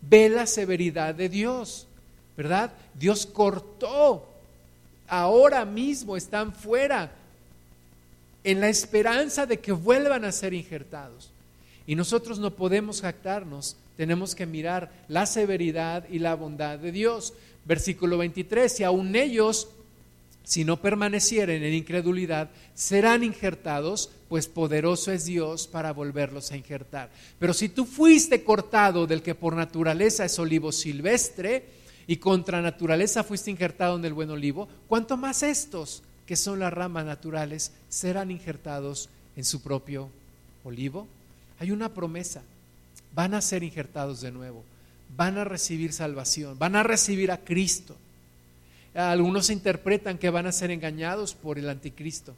[0.00, 1.88] Ve la severidad de Dios,
[2.36, 2.72] ¿verdad?
[2.94, 4.28] Dios cortó
[5.08, 7.12] ahora mismo están fuera
[8.44, 11.30] en la esperanza de que vuelvan a ser injertados.
[11.86, 17.32] Y nosotros no podemos jactarnos, tenemos que mirar la severidad y la bondad de Dios.
[17.64, 19.68] Versículo 23, y aun ellos,
[20.44, 27.10] si no permanecieren en incredulidad, serán injertados, pues poderoso es Dios para volverlos a injertar.
[27.38, 31.64] Pero si tú fuiste cortado del que por naturaleza es olivo silvestre,
[32.06, 36.72] y contra naturaleza fuiste injertado en el buen olivo, cuanto más estos, que son las
[36.72, 40.08] ramas naturales, serán injertados en su propio
[40.64, 41.06] olivo.
[41.58, 42.42] Hay una promesa,
[43.14, 44.62] van a ser injertados de nuevo,
[45.16, 47.96] van a recibir salvación, van a recibir a Cristo.
[48.94, 52.34] Algunos interpretan que van a ser engañados por el anticristo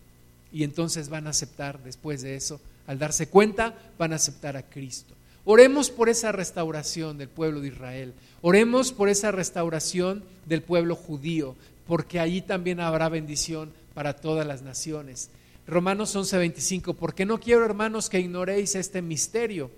[0.52, 4.62] y entonces van a aceptar después de eso, al darse cuenta, van a aceptar a
[4.62, 5.14] Cristo.
[5.51, 8.13] Oremos por esa restauración del pueblo de Israel.
[8.43, 11.57] Oremos por esa restauración del pueblo judío,
[11.87, 15.31] porque allí también habrá bendición para todas las naciones.
[15.67, 19.71] Romanos 11:25, porque no quiero, hermanos, que ignoréis este misterio,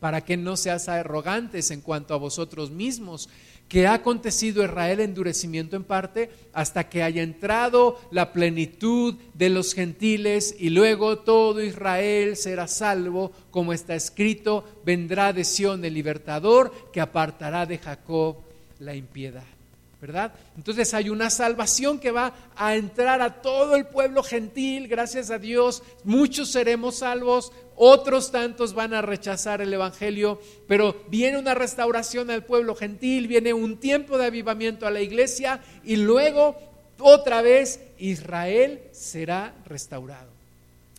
[0.00, 3.28] para que no seas arrogantes en cuanto a vosotros mismos,
[3.68, 9.74] que ha acontecido Israel endurecimiento en parte hasta que haya entrado la plenitud de los
[9.74, 16.72] gentiles y luego todo Israel será salvo, como está escrito, vendrá de Sión el libertador
[16.92, 18.36] que apartará de Jacob
[18.78, 19.57] la impiedad.
[20.00, 20.32] ¿Verdad?
[20.56, 25.38] Entonces hay una salvación que va a entrar a todo el pueblo gentil, gracias a
[25.38, 32.30] Dios, muchos seremos salvos, otros tantos van a rechazar el Evangelio, pero viene una restauración
[32.30, 36.56] al pueblo gentil, viene un tiempo de avivamiento a la iglesia y luego
[37.00, 40.30] otra vez Israel será restaurado.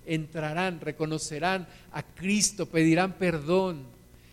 [0.06, 3.84] Entrarán, reconocerán a Cristo, pedirán perdón.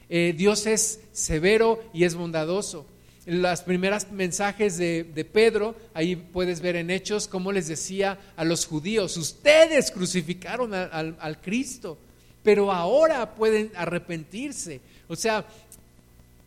[0.09, 2.87] Eh, Dios es severo y es bondadoso
[3.27, 8.67] las primeras mensajes de, Pedro, ahí puedes ver en Hechos cómo les decía a los
[8.67, 11.99] judíos, ustedes crucificaron al Cristo,
[12.43, 14.81] pero ahora pueden arrepentirse.
[15.09, 15.45] O sea,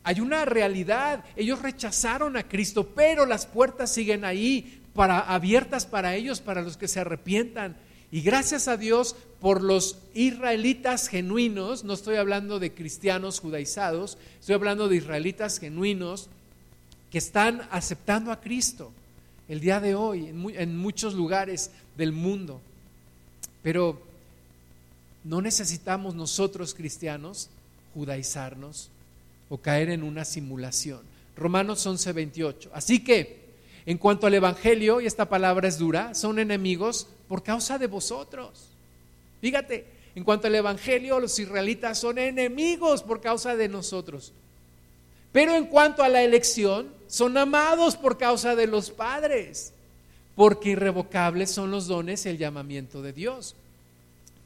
[0.03, 6.15] hay una realidad, ellos rechazaron a Cristo, pero las puertas siguen ahí para, abiertas para
[6.15, 7.75] ellos, para los que se arrepientan.
[8.11, 14.55] Y gracias a Dios por los israelitas genuinos, no estoy hablando de cristianos judaizados, estoy
[14.55, 16.29] hablando de israelitas genuinos,
[17.12, 18.91] que están aceptando a Cristo
[19.48, 22.62] el día de hoy en, muchos lugares del mundo.
[23.63, 24.00] Pero
[25.24, 27.50] no necesitamos nosotros cristianos
[27.95, 28.89] judaizarnos
[29.50, 31.02] o caer en una simulación.
[31.36, 32.72] Romanos 11, 28.
[32.74, 33.50] Así que,
[33.88, 38.67] en cuanto al Evangelio, y esta palabra es dura, son enemigos por causa de vosotros.
[39.41, 44.32] Fíjate, en cuanto al Evangelio, los israelitas son enemigos por causa de nosotros.
[45.32, 49.74] Pero en cuanto a la elección, son amados por causa de los padres,
[50.36, 53.56] porque irrevocables son los dones y el llamamiento de Dios.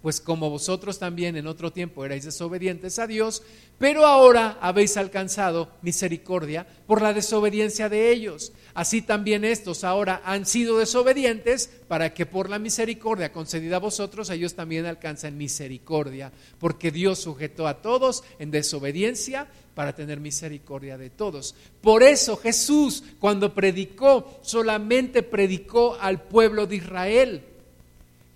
[0.03, 3.41] Pues como vosotros también en otro tiempo erais desobedientes a Dios,
[3.79, 8.51] pero ahora habéis alcanzado misericordia por la desobediencia de ellos.
[8.73, 14.29] Así también estos ahora han sido desobedientes para que por la misericordia concedida a vosotros
[14.29, 21.11] ellos también alcancen misericordia, porque Dios sujetó a todos en desobediencia para tener misericordia de
[21.11, 21.55] todos.
[21.79, 27.52] Por eso Jesús cuando predicó solamente predicó al pueblo de Israel.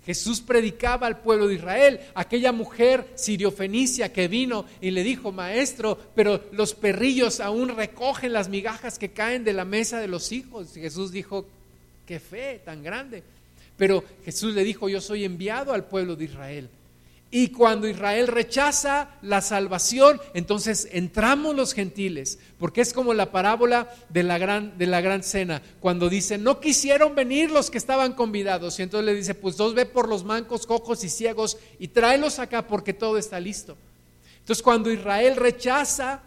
[0.08, 5.98] Jesús predicaba al pueblo de Israel, aquella mujer siriofenicia que vino y le dijo, maestro,
[6.14, 10.72] pero los perrillos aún recogen las migajas que caen de la mesa de los hijos.
[10.72, 11.44] Jesús dijo,
[12.06, 13.22] qué fe tan grande.
[13.76, 16.70] Pero Jesús le dijo, yo soy enviado al pueblo de Israel.
[17.30, 23.94] Y cuando Israel rechaza la salvación, entonces entramos los gentiles, porque es como la parábola
[24.08, 28.14] de la gran, de la gran cena, cuando dice, no quisieron venir los que estaban
[28.14, 31.88] convidados, y entonces le dice, pues dos ve por los mancos, cojos y ciegos y
[31.88, 33.76] tráelos acá porque todo está listo.
[34.38, 36.22] Entonces cuando Israel rechaza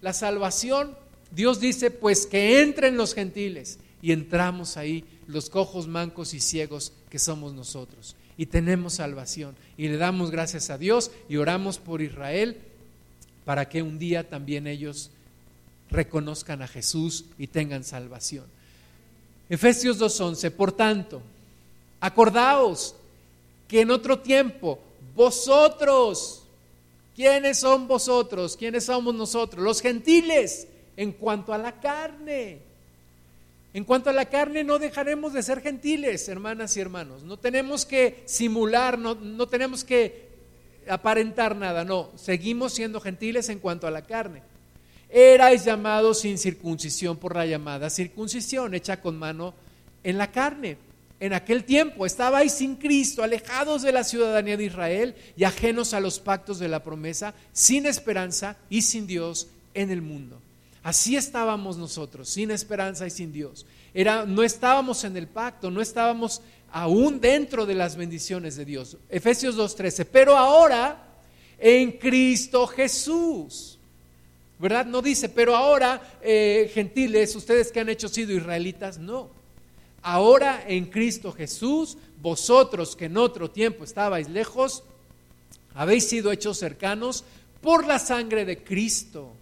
[0.00, 0.96] la salvación,
[1.32, 6.92] Dios dice, pues que entren los gentiles, y entramos ahí los cojos, mancos y ciegos
[7.10, 9.56] que somos nosotros y tenemos salvación.
[9.76, 12.58] Y le damos gracias a Dios y oramos por Israel
[13.44, 15.10] para que un día también ellos
[15.90, 18.44] reconozcan a Jesús y tengan salvación.
[19.48, 21.22] Efesios 2.11, por tanto,
[22.00, 22.96] acordaos
[23.68, 24.80] que en otro tiempo
[25.14, 26.42] vosotros,
[27.14, 28.56] ¿quiénes son vosotros?
[28.56, 29.62] ¿Quiénes somos nosotros?
[29.62, 32.65] Los gentiles en cuanto a la carne.
[33.76, 37.24] En cuanto a la carne, no dejaremos de ser gentiles, hermanas y hermanos.
[37.24, 40.30] No tenemos que simular, no, no tenemos que
[40.88, 42.10] aparentar nada, no.
[42.16, 44.40] Seguimos siendo gentiles en cuanto a la carne.
[45.10, 49.52] Erais llamados sin circuncisión por la llamada circuncisión hecha con mano
[50.02, 50.78] en la carne.
[51.20, 56.00] En aquel tiempo estabais sin Cristo, alejados de la ciudadanía de Israel y ajenos a
[56.00, 60.40] los pactos de la promesa, sin esperanza y sin Dios en el mundo.
[60.86, 63.66] Así estábamos nosotros, sin esperanza y sin Dios.
[63.92, 68.96] Era, no estábamos en el pacto, no estábamos aún dentro de las bendiciones de Dios.
[69.08, 70.06] Efesios 2.13.
[70.12, 71.18] Pero ahora,
[71.58, 73.76] en Cristo Jesús
[74.58, 74.86] ¿verdad?
[74.86, 79.30] No dice, pero ahora, eh, gentiles, ustedes que han hecho sido israelitas, no.
[80.02, 84.84] Ahora en Cristo Jesús, vosotros que en otro tiempo estabais lejos,
[85.74, 87.24] habéis sido hechos cercanos
[87.60, 89.32] por la sangre de Cristo,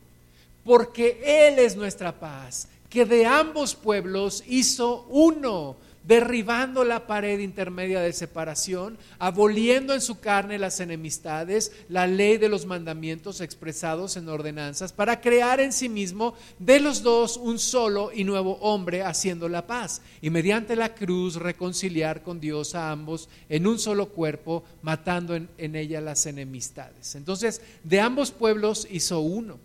[0.64, 8.00] porque Él es nuestra paz, que de ambos pueblos hizo uno derribando la pared intermedia
[8.00, 14.28] de separación, aboliendo en su carne las enemistades, la ley de los mandamientos expresados en
[14.28, 19.48] ordenanzas, para crear en sí mismo de los dos un solo y nuevo hombre haciendo
[19.48, 24.62] la paz, y mediante la cruz reconciliar con Dios a ambos en un solo cuerpo,
[24.82, 27.14] matando en, ella las enemistades.
[27.14, 29.58] Entonces, de ambos pueblos hizo uno,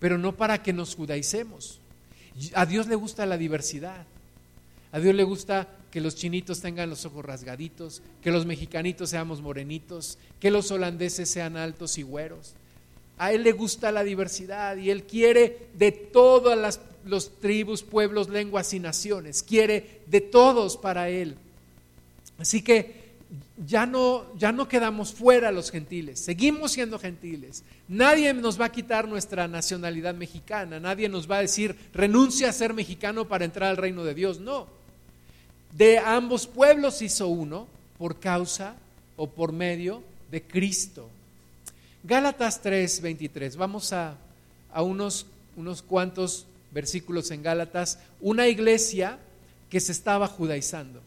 [0.00, 1.78] pero no para que nos judaicemos.
[2.54, 4.04] A Dios le gusta la diversidad.
[4.90, 9.40] A Dios le gusta que los chinitos tengan los ojos rasgaditos, que los mexicanitos seamos
[9.40, 12.54] morenitos, que los holandeses sean altos y güeros.
[13.18, 18.28] A Él le gusta la diversidad y Él quiere de todas las los tribus, pueblos,
[18.28, 19.42] lenguas y naciones.
[19.42, 21.36] Quiere de todos para Él.
[22.38, 22.99] Así que
[23.64, 27.62] ya no, ya no quedamos fuera los gentiles, seguimos siendo gentiles.
[27.88, 32.52] Nadie nos va a quitar nuestra nacionalidad mexicana, nadie nos va a decir renuncia a
[32.52, 34.40] ser mexicano para entrar al reino de Dios.
[34.40, 34.66] No,
[35.72, 38.74] de ambos pueblos hizo uno por causa
[39.16, 41.08] o por medio de Cristo.
[42.02, 43.56] Gálatas 3, 23.
[43.56, 44.16] Vamos a,
[44.72, 47.98] a unos, unos cuantos versículos en Gálatas.
[48.20, 49.18] Una iglesia
[49.68, 51.00] que se estaba judaizando.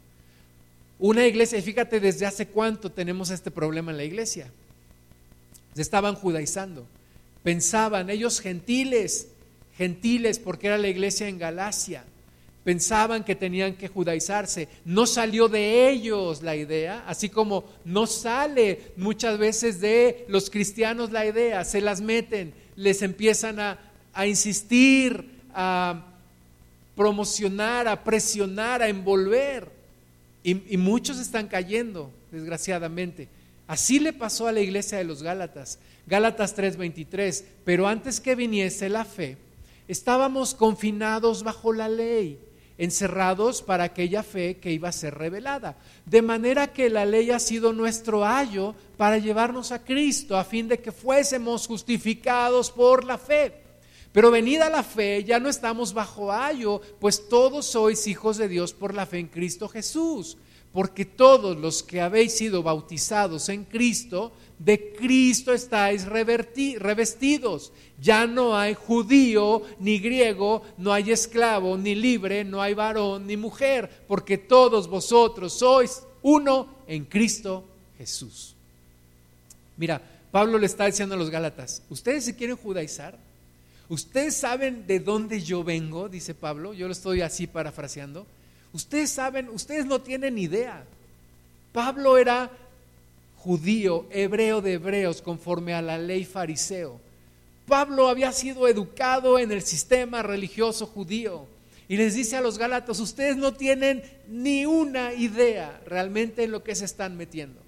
[1.03, 4.49] Una iglesia, y fíjate desde hace cuánto tenemos este problema en la iglesia.
[5.75, 6.87] Se estaban judaizando.
[7.43, 9.27] Pensaban ellos gentiles,
[9.75, 12.05] gentiles porque era la iglesia en Galacia
[12.63, 14.67] pensaban que tenían que judaizarse.
[14.85, 21.11] No salió de ellos la idea, así como no sale muchas veces de los cristianos
[21.11, 23.77] la idea, se las meten, les empiezan a,
[24.25, 26.05] insistir, a
[26.95, 29.72] promocionar, a presionar, a envolver.
[30.43, 33.29] Y, muchos están cayendo, desgraciadamente.
[33.65, 35.79] Así le pasó a la iglesia de los Gálatas.
[36.05, 39.37] Gálatas 3:23, pero antes que viniese la fe,
[39.87, 42.39] estábamos confinados bajo la ley
[42.77, 45.77] encerrados para aquella fe que iba a ser revelada.
[46.05, 50.67] De manera que la ley ha sido nuestro ayo para llevarnos a Cristo, a fin
[50.67, 53.62] de que fuésemos justificados por la fe.
[54.13, 58.71] Pero venida la fe, ya no estamos bajo ayo, pues todos sois hijos de Dios
[58.71, 60.37] por la fe en Cristo Jesús.
[60.71, 67.71] Porque todos los que habéis sido bautizados en Cristo, de Cristo estáis revestidos.
[67.99, 73.35] Ya no hay judío ni griego, no hay esclavo ni libre, no hay varón ni
[73.35, 77.65] mujer, porque todos vosotros sois uno en Cristo
[77.97, 78.55] Jesús.
[79.75, 83.17] Mira, Pablo le está diciendo a los Gálatas, ¿ustedes se quieren judaizar?
[83.89, 86.09] ¿Ustedes saben de dónde yo vengo?
[86.09, 88.25] Dice Pablo, yo lo estoy así parafraseando.
[88.71, 90.83] Ustedes saben, ustedes no tienen idea.
[91.71, 92.49] Pablo era
[93.37, 96.99] judío, hebreo de hebreos, conforme a la ley fariseo.
[97.67, 101.47] Pablo había sido educado en el sistema religioso judío
[101.87, 106.63] y les dice a los Gálatas, ustedes no tienen ni una idea realmente en lo
[106.63, 107.63] que se están metiendo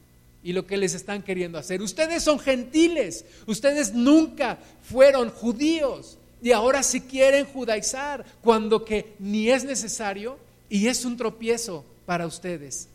[0.45, 1.81] y lo que les están queriendo hacer.
[1.81, 9.49] Ustedes son gentiles, ustedes nunca fueron judíos y ahora se quieren judaizar cuando que ni
[9.49, 10.37] es necesario
[10.69, 12.87] y es un tropiezo para ustedes.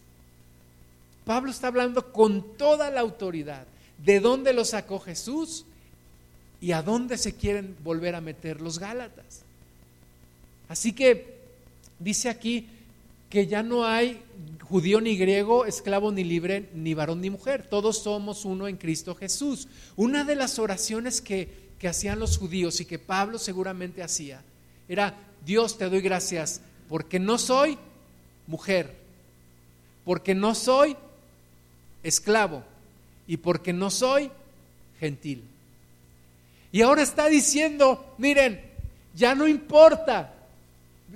[1.25, 3.67] Pablo está hablando con toda la autoridad
[3.99, 5.65] de dónde lo sacó Jesús
[6.61, 9.43] y a dónde se quieren volver a meter los Gálatas.
[10.69, 11.35] Así que
[11.99, 12.69] dice aquí,
[13.29, 14.21] que ya no hay
[14.71, 17.67] judío ni griego, esclavo ni libre, ni varón ni mujer.
[17.69, 19.69] Todos somos uno en Cristo Jesús.
[19.97, 21.49] Una de las oraciones que,
[21.79, 24.43] que hacían los judíos y que Pablo seguramente hacía
[24.89, 25.15] era,
[25.45, 27.79] Dios te doy gracias porque no soy
[28.47, 28.97] mujer,
[30.05, 30.97] porque no soy
[32.03, 32.65] esclavo
[33.27, 34.31] y porque no soy
[34.99, 35.45] gentil.
[36.73, 38.61] Y ahora está diciendo, miren,
[39.15, 40.35] ya no importa,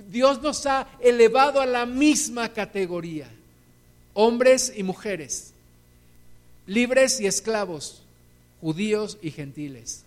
[0.09, 3.29] Dios nos ha elevado a la misma categoría,
[4.15, 5.53] hombres y mujeres,
[6.65, 8.01] libres y esclavos,
[8.61, 10.03] judíos y gentiles.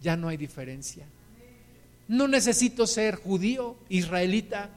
[0.00, 1.04] Ya no hay diferencia.
[2.06, 4.70] No necesito ser judío, israelita,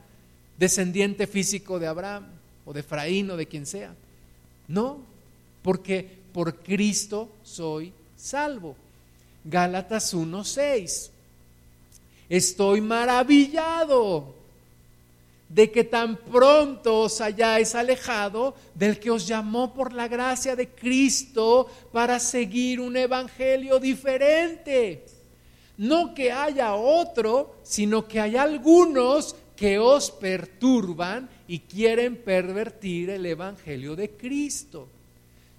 [0.58, 2.26] descendiente físico de Abraham
[2.64, 3.94] o de Efraín o de quien sea.
[4.66, 4.98] No,
[5.62, 8.74] porque por Cristo soy salvo.
[9.44, 11.10] Gálatas 1:6.
[12.28, 14.41] Estoy maravillado
[15.52, 20.68] de que tan pronto os hayáis alejado del que os llamó por la gracia de
[20.68, 25.04] Cristo para seguir un evangelio diferente.
[25.76, 33.26] No que haya otro, sino que hay algunos que os perturban y quieren pervertir el
[33.26, 34.88] evangelio de Cristo.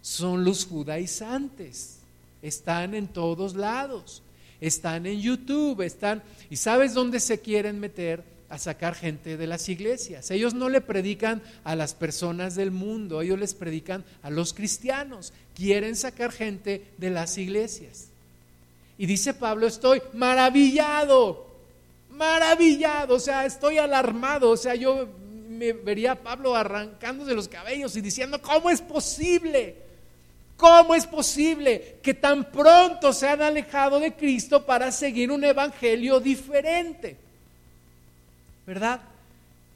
[0.02, 2.00] Son los judaizantes.
[2.42, 4.24] Están en todos lados.
[4.60, 6.24] Están en YouTube, están...
[6.50, 8.33] ¿Y sabes dónde se quieren meter?
[8.54, 10.30] A sacar gente de las iglesias.
[10.30, 15.34] Ellos no le predican a las personas del mundo, ellos les predican a los cristianos.
[15.56, 18.10] Quieren sacar gente de las iglesias.
[18.96, 21.48] Y dice Pablo, estoy maravillado,
[22.12, 25.08] maravillado, o sea, estoy alarmado, o sea, yo
[25.50, 29.78] me vería a Pablo arrancándose los cabellos y diciendo, ¿cómo es posible?
[30.58, 36.20] ¿Cómo es posible que tan pronto se han alejado de Cristo para seguir un evangelio
[36.20, 37.23] diferente?
[38.66, 39.02] ¿Verdad?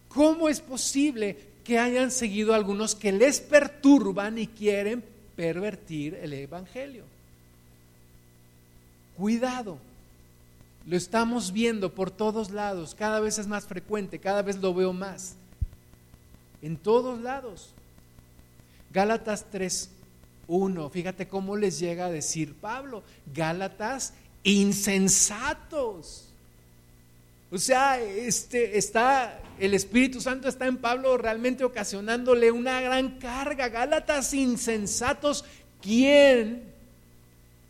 [0.10, 5.04] ¿Cómo es posible que hayan seguido algunos que les perturban y quieren
[5.36, 7.04] pervertir el Evangelio?
[9.18, 9.78] Cuidado,
[10.86, 14.94] lo estamos viendo por todos lados, cada vez es más frecuente, cada vez lo veo
[14.94, 15.36] más,
[16.62, 17.72] en todos lados.
[18.94, 24.14] Gálatas 3.1, fíjate cómo les llega a decir Pablo, Gálatas
[24.44, 26.27] insensatos
[27.50, 33.70] o sea, este, está, el Espíritu Santo está en Pablo realmente ocasionándole una gran carga.
[33.70, 35.46] Gálatas insensatos,
[35.82, 36.64] ¿quién?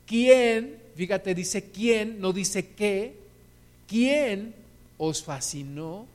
[0.07, 0.79] ¿Quién?
[0.95, 3.15] Fíjate, dice quién, no dice qué.
[3.87, 4.55] ¿Quién
[4.97, 6.07] os fascinó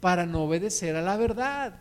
[0.00, 1.74] para no obedecer a la verdad?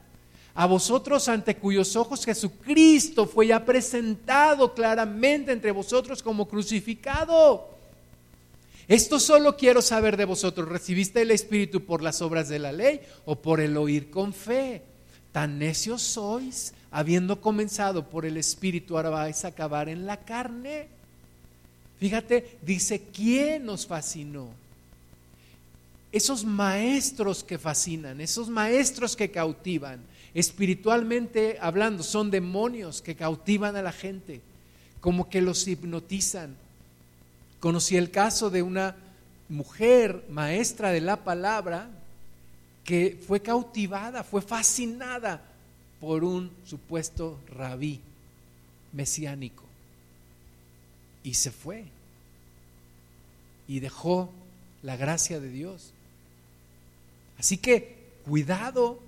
[0.56, 7.77] A vosotros ante cuyos ojos Jesucristo fue ya presentado claramente entre vosotros como crucificado.
[8.88, 10.68] Esto solo quiero saber de vosotros.
[10.68, 14.82] ¿Recibiste el Espíritu por las obras de la ley o por el oír con fe?
[15.34, 20.88] Tan necios sois, habiendo comenzado por el Espíritu, ahora vais a acabar en la carne.
[22.00, 24.48] Fíjate, dice, ¿quién nos fascinó?
[26.14, 30.00] Esos maestros que fascinan, esos maestros que cautivan,
[30.34, 34.40] espiritualmente hablando, son demonios que cautivan a la gente,
[35.02, 36.56] como que los hipnotizan
[37.60, 38.96] Conocí el caso de una
[39.50, 41.90] mujer maestra de la palabra
[42.84, 45.42] que fue cautivada, fue fascinada
[46.00, 48.00] por un supuesto rabí
[48.94, 49.64] mesiánico
[51.24, 51.86] y se fue
[53.68, 54.30] y dejó
[54.84, 55.92] la gracia de Dios.
[57.38, 59.00] Así que cuidado,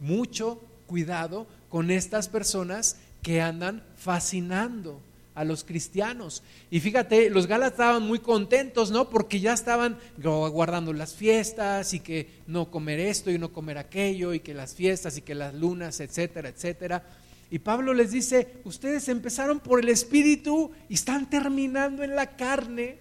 [0.00, 5.00] mucho cuidado con estas personas que andan fascinando
[5.34, 6.42] a los cristianos.
[6.70, 9.10] Y fíjate, los galas estaban muy contentos, ¿no?
[9.10, 14.32] Porque ya estaban guardando las fiestas y que no comer esto y no comer aquello
[14.32, 17.02] y que las fiestas y que las lunas, etcétera, etcétera.
[17.50, 22.98] Y Pablo les dice, ustedes empezaron por el Espíritu y están terminando en la carne.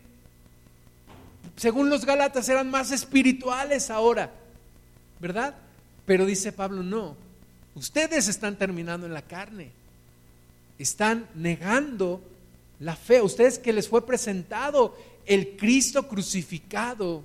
[1.55, 4.31] Según los Gálatas eran más espirituales ahora,
[5.19, 5.55] ¿verdad?
[6.05, 7.15] Pero dice Pablo, no,
[7.75, 9.82] ustedes están terminando en la carne
[10.83, 12.21] están negando
[12.79, 13.21] la fe.
[13.21, 17.23] Ustedes que les fue presentado el Cristo crucificado,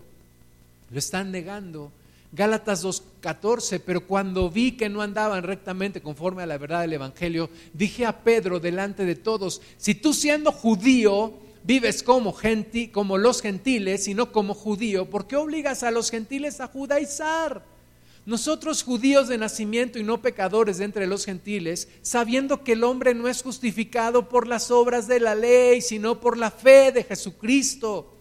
[0.90, 1.92] lo están negando.
[2.30, 7.48] Gálatas 2.14, pero cuando vi que no andaban rectamente conforme a la verdad del Evangelio,
[7.72, 11.32] dije a Pedro delante de todos, si tú siendo judío
[11.64, 16.10] vives como, genti, como los gentiles y no como judío, ¿por qué obligas a los
[16.10, 17.62] gentiles a judaizar?
[18.28, 23.14] Nosotros judíos de nacimiento y no pecadores de entre los gentiles, sabiendo que el hombre
[23.14, 28.12] no es justificado por las obras de la ley, sino por la fe de Jesucristo.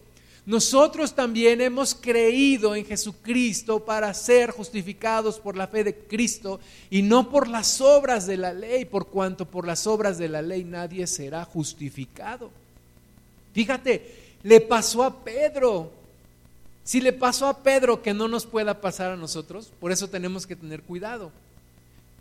[0.46, 7.02] nosotros también hemos creído en Jesucristo para ser justificados por la fe de Cristo y
[7.02, 10.64] no por las obras de la ley, por cuanto por las obras de la ley
[10.64, 12.50] nadie será justificado.
[13.52, 15.97] Fíjate, le pasó a Pedro.
[16.88, 20.46] Si le pasó a Pedro que no nos pueda pasar a nosotros, por eso tenemos
[20.46, 21.30] que tener cuidado.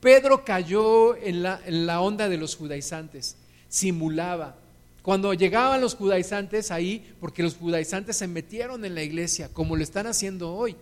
[0.02, 3.38] Pedro cayó en la, onda de los judaizantes,
[3.70, 4.58] simulaba,
[5.04, 9.84] cuando llegaban los judaizantes ahí, porque los judaizantes se metieron en la iglesia, como lo
[9.84, 10.76] están haciendo hoy.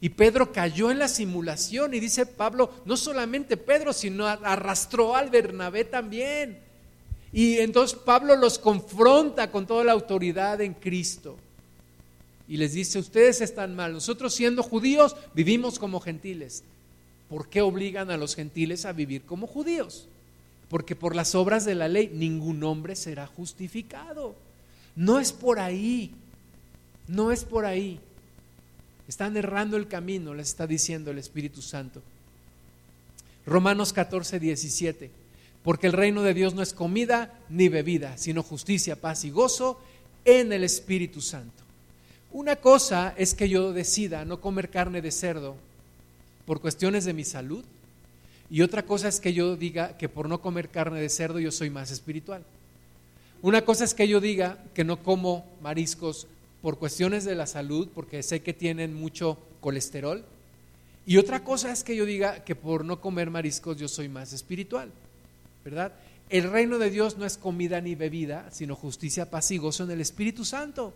[0.00, 5.30] Y Pedro cayó en la simulación y dice Pablo, no solamente Pedro, sino arrastró al
[5.30, 6.58] Bernabé también.
[7.32, 11.38] Y entonces Pablo los confronta con toda la autoridad en Cristo.
[12.48, 16.62] Y les dice, ustedes están mal, nosotros siendo judíos vivimos como gentiles.
[17.28, 20.08] ¿Por qué obligan a los gentiles a vivir como judíos?
[20.74, 24.34] porque por las obras de la ley ningún hombre será justificado.
[24.96, 26.12] No es por ahí,
[27.08, 28.00] no es por ahí.
[29.06, 32.02] Están errando el camino, les está diciendo el Espíritu Santo.
[33.46, 35.10] Romanos 14, 17.
[35.62, 39.80] Porque el reino de Dios no es comida ni bebida, sino justicia, paz y gozo
[40.24, 41.62] en el Espíritu Santo.
[42.34, 45.54] Una cosa es que yo decida no comer carne de cerdo
[46.46, 47.64] por cuestiones de mi salud
[48.50, 51.52] y otra cosa es que yo diga que por no comer carne de cerdo yo
[51.52, 52.42] soy más espiritual.
[53.40, 56.26] Una cosa es que yo diga que no como mariscos
[56.60, 60.24] por cuestiones de la salud, porque sé que tienen mucho colesterol.
[61.06, 64.32] Y otra cosa es que yo diga que por no comer mariscos yo soy más
[64.32, 64.90] espiritual,
[65.64, 65.92] ¿verdad?
[66.30, 69.92] El reino de Dios no es comida ni bebida, sino justicia, paz y gozo en
[69.92, 70.92] el Espíritu Santo.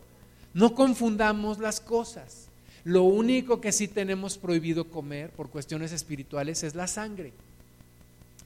[0.59, 2.49] No confundamos las cosas.
[2.83, 7.33] Lo único que sí tenemos prohibido comer por cuestiones espirituales es la sangre.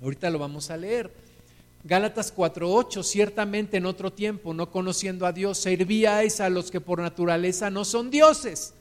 [0.02, 1.10] Ahorita lo vamos a leer.
[1.84, 7.00] Gálatas 4:8, ciertamente en otro tiempo, no conociendo a Dios, servíais a los que por
[7.00, 8.74] naturaleza no son dioses.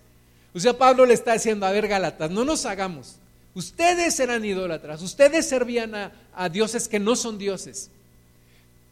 [0.53, 3.15] O sea, Pablo le está diciendo, a ver, Gálatas, no nos hagamos.
[3.55, 7.91] Ustedes eran idólatras, ustedes servían a, a dioses que no son dioses.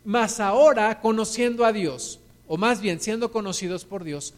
[0.05, 4.33] Mas ahora, conociendo a Dios, o más bien siendo conocidos por Dios,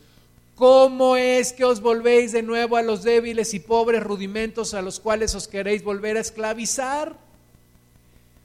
[0.54, 5.00] ¿cómo es que os volvéis de nuevo a los débiles y pobres rudimentos a los
[5.00, 7.18] cuales os queréis volver a esclavizar?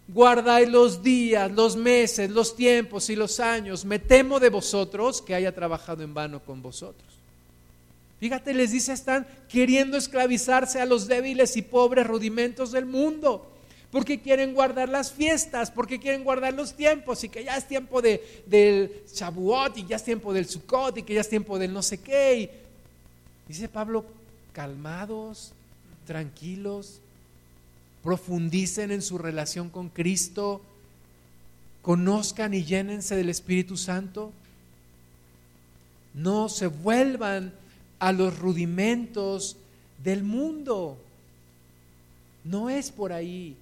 [0.09, 3.85] guardáis los días, los meses, los tiempos y los años.
[3.85, 7.07] Me temo de vosotros que haya trabajado en vano con vosotros.
[8.21, 13.47] Fíjate, les dice, están queriendo esclavizarse a los débiles y pobres rudimentos del mundo,
[13.91, 18.03] porque quieren guardar las fiestas, porque quieren guardar los tiempos, y que ya es tiempo
[18.03, 21.73] de, del Shavuot, y ya es tiempo del Sukkot, y que ya es tiempo del
[21.73, 22.51] no sé qué.
[23.49, 24.05] dice Pablo,
[24.53, 25.53] calmados,
[26.07, 27.01] tranquilos,
[28.03, 30.61] profundicen en su relación con Cristo,
[31.83, 34.33] conozcan y llénense del Espíritu Santo.
[36.15, 37.53] No se vuelvan
[37.99, 39.57] a los rudimentos
[40.03, 40.97] del mundo.
[42.45, 43.57] No es por ahí.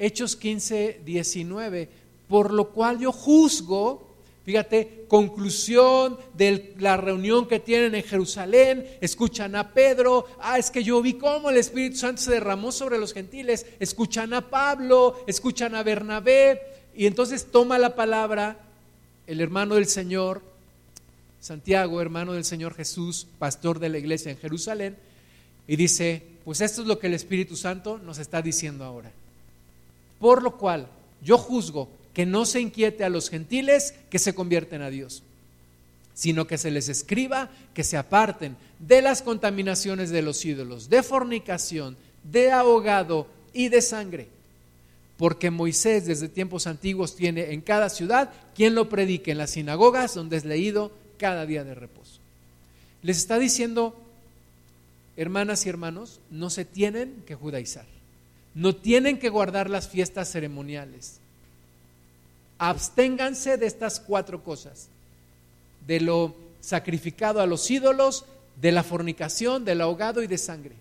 [0.00, 1.88] Hechos 15, 19.
[2.28, 4.10] Por lo cual yo juzgo
[4.50, 10.82] Fíjate, conclusión de la reunión que tienen en Jerusalén, escuchan a Pedro, ah, es que
[10.82, 15.74] yo vi cómo el Espíritu Santo se derramó sobre los gentiles, escuchan a Pablo, escuchan
[15.74, 16.60] a Bernabé,
[16.96, 18.56] y entonces toma la palabra
[19.26, 20.42] el hermano del Señor,
[21.38, 24.96] Santiago, hermano del Señor Jesús, pastor de la iglesia en Jerusalén,
[25.68, 29.12] y dice, pues esto es lo que el Espíritu Santo nos está diciendo ahora.
[30.20, 30.86] Por lo cual,
[31.22, 35.22] yo juzgo que no se inquiete a los gentiles que se convierten a Dios,
[36.14, 41.02] sino que se les escriba que se aparten de las contaminaciones de los ídolos, de
[41.02, 44.28] fornicación, de ahogado y de sangre.
[45.16, 50.14] Porque Moisés desde tiempos antiguos tiene en cada ciudad quien lo predique en las sinagogas
[50.14, 52.20] donde es leído cada día de reposo.
[53.02, 53.94] Les está diciendo,
[55.16, 57.86] hermanas y hermanos, no se tienen que judaizar,
[58.54, 61.20] no tienen que guardar las fiestas ceremoniales,
[62.58, 64.88] absténganse de estas cuatro cosas,
[65.86, 68.24] de lo sacrificado a los ídolos,
[68.60, 70.74] de la fornicación, del ahogado y de sangre.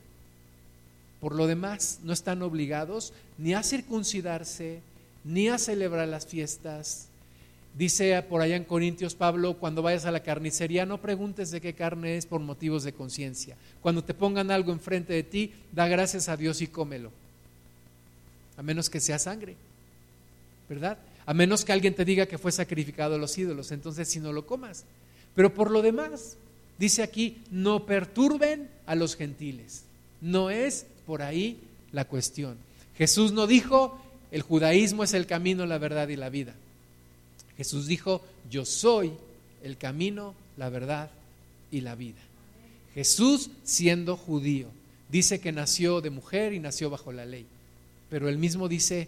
[1.22, 4.82] Por lo demás, no están obligados ni a circuncidarse,
[5.24, 7.08] ni a celebrar las fiestas.
[7.78, 11.74] Dice por allá en Corintios Pablo, cuando vayas a la carnicería, no preguntes de qué
[11.74, 13.56] carne es por motivos de conciencia.
[13.82, 17.12] Cuando te pongan algo enfrente de ti, da gracias a Dios y cómelo.
[18.60, 19.56] A menos que sea sangre.
[20.70, 21.00] ¿Verdad?
[21.30, 24.34] a menos que alguien te diga que fue sacrificado a los ídolos, entonces si no
[24.34, 24.84] lo comas.
[25.36, 26.38] Pero por lo demás,
[26.80, 29.84] dice aquí, no perturben a los gentiles.
[30.22, 31.60] No es por ahí
[31.92, 32.58] la cuestión.
[32.98, 34.02] Jesús no dijo,
[34.32, 36.56] el judaísmo es el camino, la verdad y la vida.
[37.58, 39.12] Jesús dijo, yo soy
[39.62, 41.12] el camino, la verdad
[41.70, 42.22] y la vida.
[42.96, 44.68] Jesús siendo judío,
[45.10, 47.46] dice que nació de mujer y nació bajo la ley,
[48.10, 49.08] pero él mismo dice,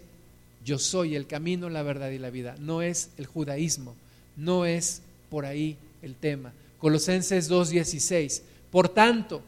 [0.64, 2.54] yo soy el camino, la verdad y la vida.
[2.58, 3.94] No es el judaísmo,
[4.36, 6.52] no es por ahí el tema.
[6.78, 9.42] Colosenses 2.16, por tanto,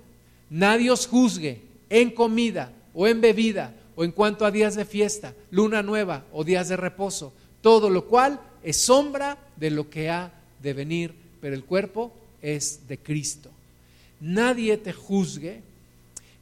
[0.51, 5.35] nadie os juzgue en comida o en bebida o en cuanto a días de fiesta,
[5.51, 10.33] luna nueva o días de reposo, todo lo cual es sombra de lo que ha
[10.63, 13.51] de venir, pero el cuerpo es de Cristo.
[14.21, 15.61] Nadie te juzgue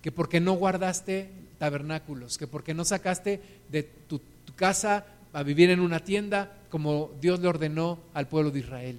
[0.01, 1.29] que porque no guardaste
[1.63, 3.41] tabernáculos, que porque no sacaste
[3.71, 4.21] de tu,
[4.57, 8.99] casa a vivir en una tienda como Dios le ordenó al pueblo de Israel.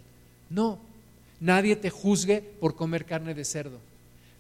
[0.50, 0.80] No,
[1.42, 3.80] nadie te juzgue por comer carne de cerdo.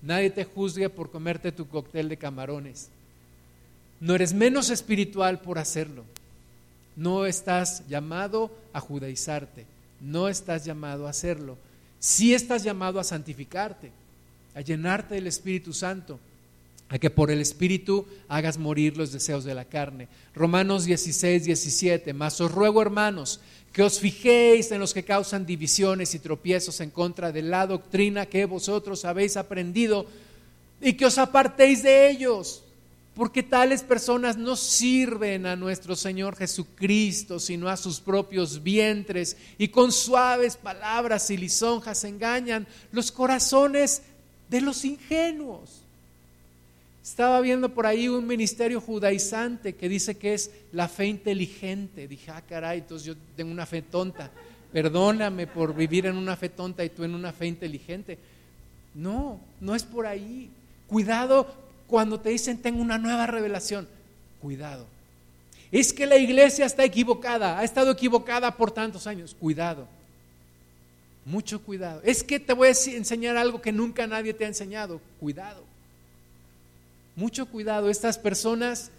[0.01, 2.87] Nadie te juzgue por comerte tu cóctel de camarones.
[3.99, 6.05] No eres menos espiritual por hacerlo.
[6.95, 9.65] No estás llamado a judaizarte.
[9.99, 11.57] No estás llamado a hacerlo.
[11.99, 13.91] Sí estás llamado a santificarte,
[14.55, 16.21] a llenarte del Espíritu Santo,
[16.89, 20.07] a que por el Espíritu hagas morir los deseos de la carne.
[20.35, 22.13] Romanos 16, 17.
[22.13, 23.39] Mas os ruego, hermanos,
[23.71, 28.27] que os fijéis en los que causan divisiones y tropiezos en contra de la doctrina
[28.27, 30.05] que vosotros habéis aprendido
[30.81, 32.63] y que os apartéis de ellos
[33.15, 39.67] porque tales personas no sirven a nuestro Señor Jesucristo, sino a sus propios vientres, y
[39.67, 44.01] con suaves palabras y lisonjas engañan los corazones
[44.49, 45.82] de los ingenuos.
[47.03, 52.07] Estaba viendo por ahí un ministerio judaizante que dice que es la fe inteligente.
[52.07, 54.31] Dije, ah, caray, entonces yo tengo una fe tonta.
[54.71, 58.17] Perdóname por vivir en una fe tonta y tú en una fe inteligente.
[58.95, 60.49] No, no es por ahí.
[60.87, 61.45] Cuidado
[61.87, 63.87] cuando te dicen tengo una nueva revelación,
[64.41, 64.85] cuidado.
[65.73, 69.87] Es que la iglesia está equivocada, ha estado equivocada por tantos años, cuidado.
[71.25, 72.01] Mucho cuidado.
[72.03, 75.72] Es que te voy a enseñar algo que nunca nadie te ha enseñado, cuidado.
[77.15, 77.89] Mucho cuidado.
[77.89, 78.89] Estas personas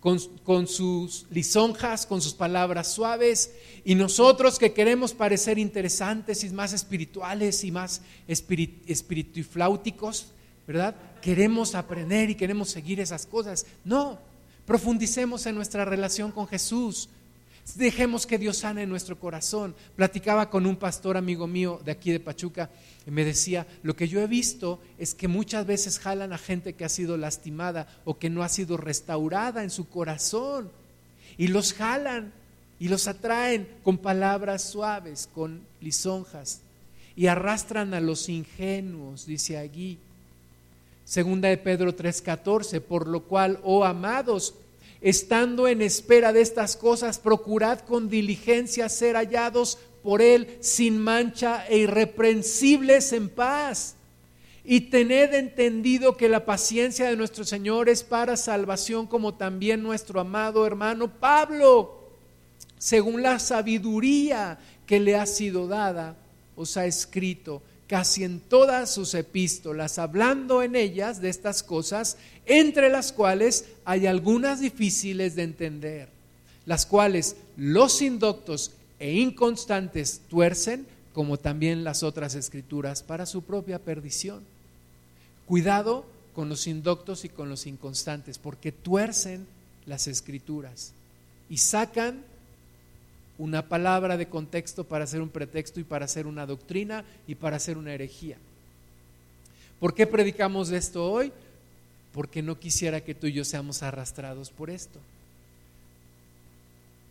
[0.00, 3.52] con, con, sus lisonjas, con sus palabras suaves,
[3.84, 10.28] y nosotros que queremos parecer interesantes y más espirituales y más espiritifláuticos,
[10.66, 10.94] ¿verdad?
[11.22, 13.66] Queremos aprender y queremos seguir esas cosas.
[13.84, 14.18] No,
[14.64, 17.08] profundicemos en nuestra relación con Jesús.
[17.74, 19.74] Dejemos que Dios sane nuestro corazón.
[19.96, 22.70] Platicaba con un pastor amigo mío de aquí de Pachuca
[23.06, 26.74] y me decía, lo que yo he visto es que muchas veces jalan a gente
[26.74, 30.70] que ha sido lastimada o que no ha sido restaurada en su corazón
[31.36, 32.32] y los jalan
[32.78, 36.60] y los atraen con palabras suaves, con lisonjas
[37.16, 39.98] y arrastran a los ingenuos, dice allí.
[41.04, 44.54] Segunda de Pedro 3:14, por lo cual, oh amados,
[45.00, 51.66] estando en espera de estas cosas, procurad con diligencia ser hallados por Él sin mancha
[51.68, 53.96] e irreprensibles en paz.
[54.64, 60.20] Y tened entendido que la paciencia de nuestro Señor es para salvación, como también nuestro
[60.20, 62.10] amado hermano Pablo,
[62.78, 66.16] según la sabiduría que le ha sido dada,
[66.56, 72.90] os ha escrito casi en todas sus epístolas, hablando en ellas de estas cosas, entre
[72.90, 76.08] las cuales hay algunas difíciles de entender,
[76.64, 83.78] las cuales los indoctos e inconstantes tuercen, como también las otras escrituras, para su propia
[83.78, 84.42] perdición.
[85.46, 89.46] Cuidado con los indoctos y con los inconstantes, porque tuercen
[89.86, 90.92] las escrituras
[91.48, 92.22] y sacan
[93.38, 97.56] una palabra de contexto para hacer un pretexto y para hacer una doctrina y para
[97.56, 98.38] hacer una herejía.
[99.78, 101.32] ¿Por qué predicamos esto hoy?
[102.12, 104.98] Porque no quisiera que tú y yo seamos arrastrados por esto.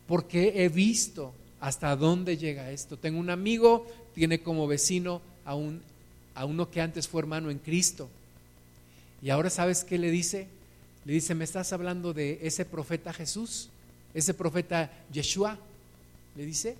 [0.08, 2.98] Porque he visto hasta dónde llega esto.
[2.98, 5.82] Tengo un amigo, tiene como vecino a, un,
[6.34, 8.10] a uno que antes fue hermano en Cristo.
[9.22, 10.48] Y ahora sabes qué le dice?
[11.06, 13.70] Le dice, me estás hablando de ese profeta Jesús,
[14.16, 15.60] ese profeta Yeshua
[16.36, 16.76] le dice.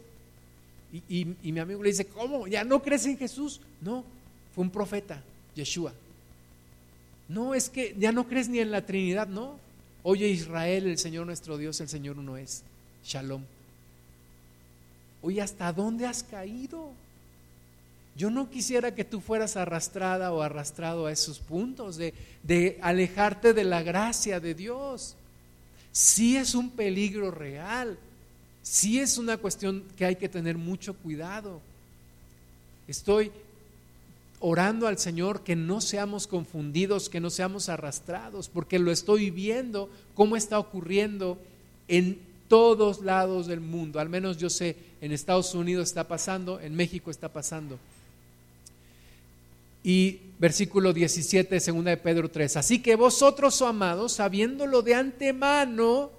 [1.10, 2.48] Y, mi amigo le dice, ¿cómo?
[2.48, 3.60] ¿Ya no crees en Jesús?
[3.82, 4.06] No,
[4.54, 5.22] fue un profeta,
[5.56, 5.94] Yeshua.
[7.28, 9.58] No, es que ya no crees ni en la Trinidad, no.
[10.04, 12.64] Oye Israel, el Señor nuestro Dios, el Señor uno es.
[13.04, 13.44] Shalom.
[15.22, 16.92] Oye, ¿hasta dónde has caído?
[18.16, 23.54] Yo no quisiera que tú fueras arrastrada o arrastrado a esos puntos de, de alejarte
[23.54, 25.16] de la gracia de Dios.
[25.92, 27.98] Sí es un peligro real,
[28.66, 31.62] sí es una cuestión que hay que tener mucho cuidado.
[32.88, 33.32] Estoy
[34.40, 39.88] orando al Señor que no seamos confundidos, que no seamos arrastrados, porque lo estoy viendo
[40.16, 41.38] cómo está ocurriendo
[41.88, 44.00] en todos lados del mundo.
[44.00, 47.78] Al menos yo sé, en Estados Unidos está pasando, en México está pasando.
[49.84, 52.58] Y versículo 17, segunda de Pedro 3.
[52.58, 56.10] Así que vosotros, oh amados, sabiéndolo de antemano,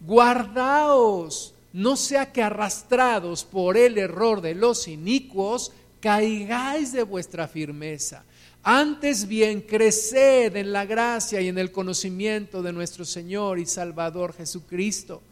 [0.00, 8.24] guardaos, no sea que arrastrados por el error de los inicuos, caigáis de vuestra firmeza.
[8.62, 14.34] Antes bien, creced en la gracia y en el conocimiento de nuestro Señor y Salvador
[14.34, 15.22] Jesucristo.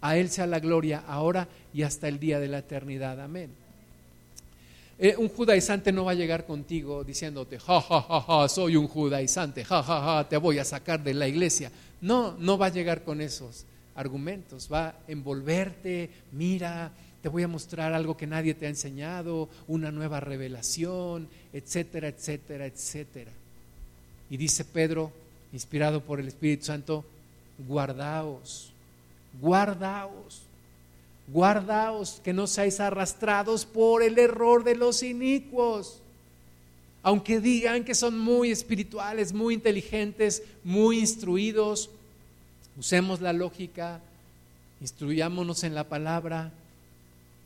[0.00, 3.20] A Él sea la gloria ahora y hasta el día de la eternidad.
[3.20, 3.50] Amén.
[4.98, 8.86] Eh, un judaizante no va a llegar contigo diciéndote, ja, ja, ja, ja, soy un
[8.86, 11.70] judaizante, ja, ja, ja, te voy a sacar de la iglesia.
[12.02, 13.64] No, no va a llegar con esos
[13.94, 19.48] argumentos, va a envolverte, mira, te voy a mostrar algo que nadie te ha enseñado,
[19.68, 23.30] una nueva revelación, etcétera, etcétera, etcétera.
[24.30, 25.12] Y dice Pedro,
[25.52, 27.04] inspirado por el Espíritu Santo,
[27.66, 28.72] guardaos,
[29.40, 30.42] guardaos
[31.32, 36.00] guardaos que no seáis arrastrados por el error de los inicuos.
[37.02, 41.90] Aunque digan que son muy espirituales, muy inteligentes, muy instruidos,
[42.76, 44.00] usemos la lógica,
[44.80, 46.52] instruyámonos en la palabra,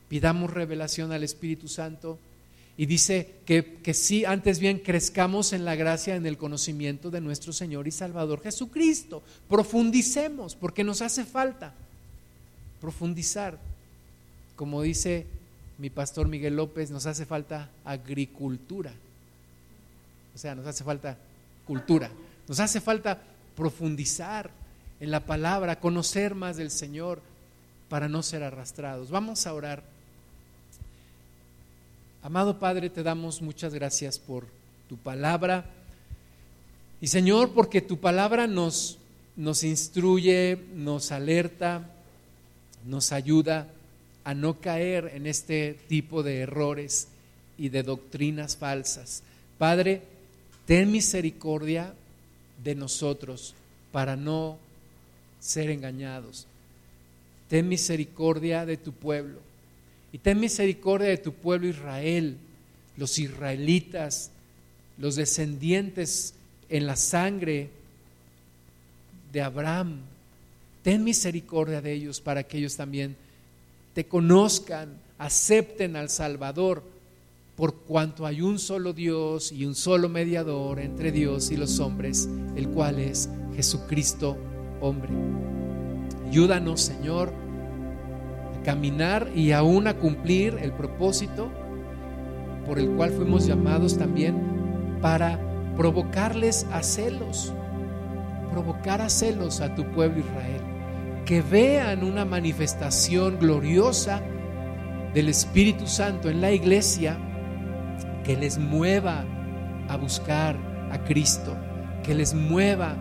[0.08, 2.18] pidamos revelación al Espíritu Santo.
[2.76, 7.20] Y dice que, que sí, antes bien, crezcamos en la gracia, en el conocimiento de
[7.20, 9.22] nuestro Señor y Salvador Jesucristo.
[9.48, 11.72] Profundicemos, porque nos hace falta
[12.80, 13.58] profundizar
[14.56, 15.26] como dice
[15.78, 18.92] mi pastor Miguel López, nos hace falta agricultura.
[20.34, 21.16] O sea, nos hace falta
[21.66, 22.10] cultura.
[22.46, 23.20] Nos hace falta
[23.56, 24.50] profundizar
[25.00, 27.20] en la palabra, conocer más del Señor
[27.88, 29.10] para no ser arrastrados.
[29.10, 29.82] Vamos a orar.
[32.22, 34.46] Amado Padre, te damos muchas gracias por
[34.88, 35.66] tu palabra.
[37.00, 38.98] Y Señor, porque tu palabra nos,
[39.36, 41.90] nos instruye, nos alerta,
[42.86, 43.68] nos ayuda
[44.24, 47.08] a no caer en este tipo de errores
[47.58, 49.22] y de doctrinas falsas.
[49.58, 50.02] Padre,
[50.66, 51.92] ten misericordia
[52.62, 53.54] de nosotros
[53.92, 54.58] para no
[55.44, 56.46] ser engañados.
[57.48, 59.40] Ten misericordia de tu pueblo.
[60.10, 62.38] Y ten misericordia de tu pueblo Israel,
[62.96, 64.30] los israelitas,
[64.96, 66.32] los descendientes
[66.70, 67.68] en la sangre
[69.32, 69.98] de Abraham.
[70.82, 73.14] Ten misericordia de ellos para que ellos también
[73.92, 76.82] te conozcan, acepten al Salvador,
[77.56, 82.28] por cuanto hay un solo Dios y un solo mediador entre Dios y los hombres,
[82.56, 84.36] el cual es Jesucristo
[84.80, 85.10] hombre.
[86.26, 87.32] Ayúdanos, Señor,
[88.58, 91.50] a caminar y aún a cumplir el propósito
[92.66, 95.38] por el cual fuimos llamados también para
[95.76, 97.52] provocarles a celos,
[98.50, 100.74] provocar a celos a tu pueblo Israel
[101.24, 104.20] que vean una manifestación gloriosa
[105.14, 107.16] del Espíritu Santo en la iglesia
[108.24, 109.24] que les mueva
[109.88, 110.56] a buscar
[110.90, 111.56] a Cristo,
[112.02, 112.96] que les mueva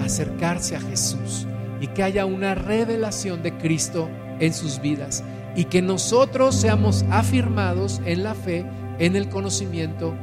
[0.00, 1.46] acercarse a Jesús
[1.80, 4.08] y que haya una revelación de Cristo
[4.40, 5.24] en sus vidas
[5.56, 8.64] y que nosotros seamos afirmados en la fe,
[8.98, 10.14] en el conocimiento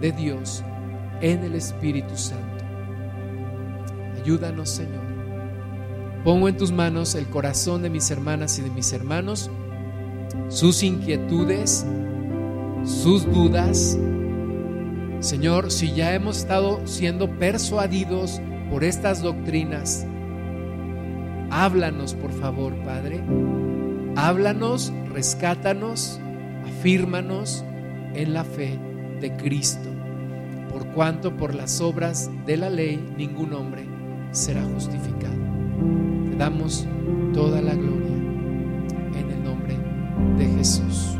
[0.00, 0.64] de Dios,
[1.20, 2.64] en el Espíritu Santo.
[4.20, 5.08] Ayúdanos, Señor.
[6.24, 9.50] Pongo en tus manos el corazón de mis hermanas y de mis hermanos,
[10.48, 11.86] sus inquietudes,
[12.84, 13.98] sus dudas.
[15.20, 18.40] Señor, si ya hemos estado siendo persuadidos
[18.70, 20.06] por estas doctrinas,
[21.50, 23.20] háblanos, por favor, Padre.
[24.16, 26.20] Háblanos, rescátanos,
[26.66, 27.64] afírmanos
[28.14, 28.78] en la fe
[29.20, 29.88] de Cristo,
[30.70, 33.86] por cuanto por las obras de la ley ningún hombre
[34.32, 35.36] será justificado.
[36.30, 36.86] Te damos
[37.32, 38.16] toda la gloria
[39.14, 39.76] en el nombre
[40.36, 41.17] de Jesús.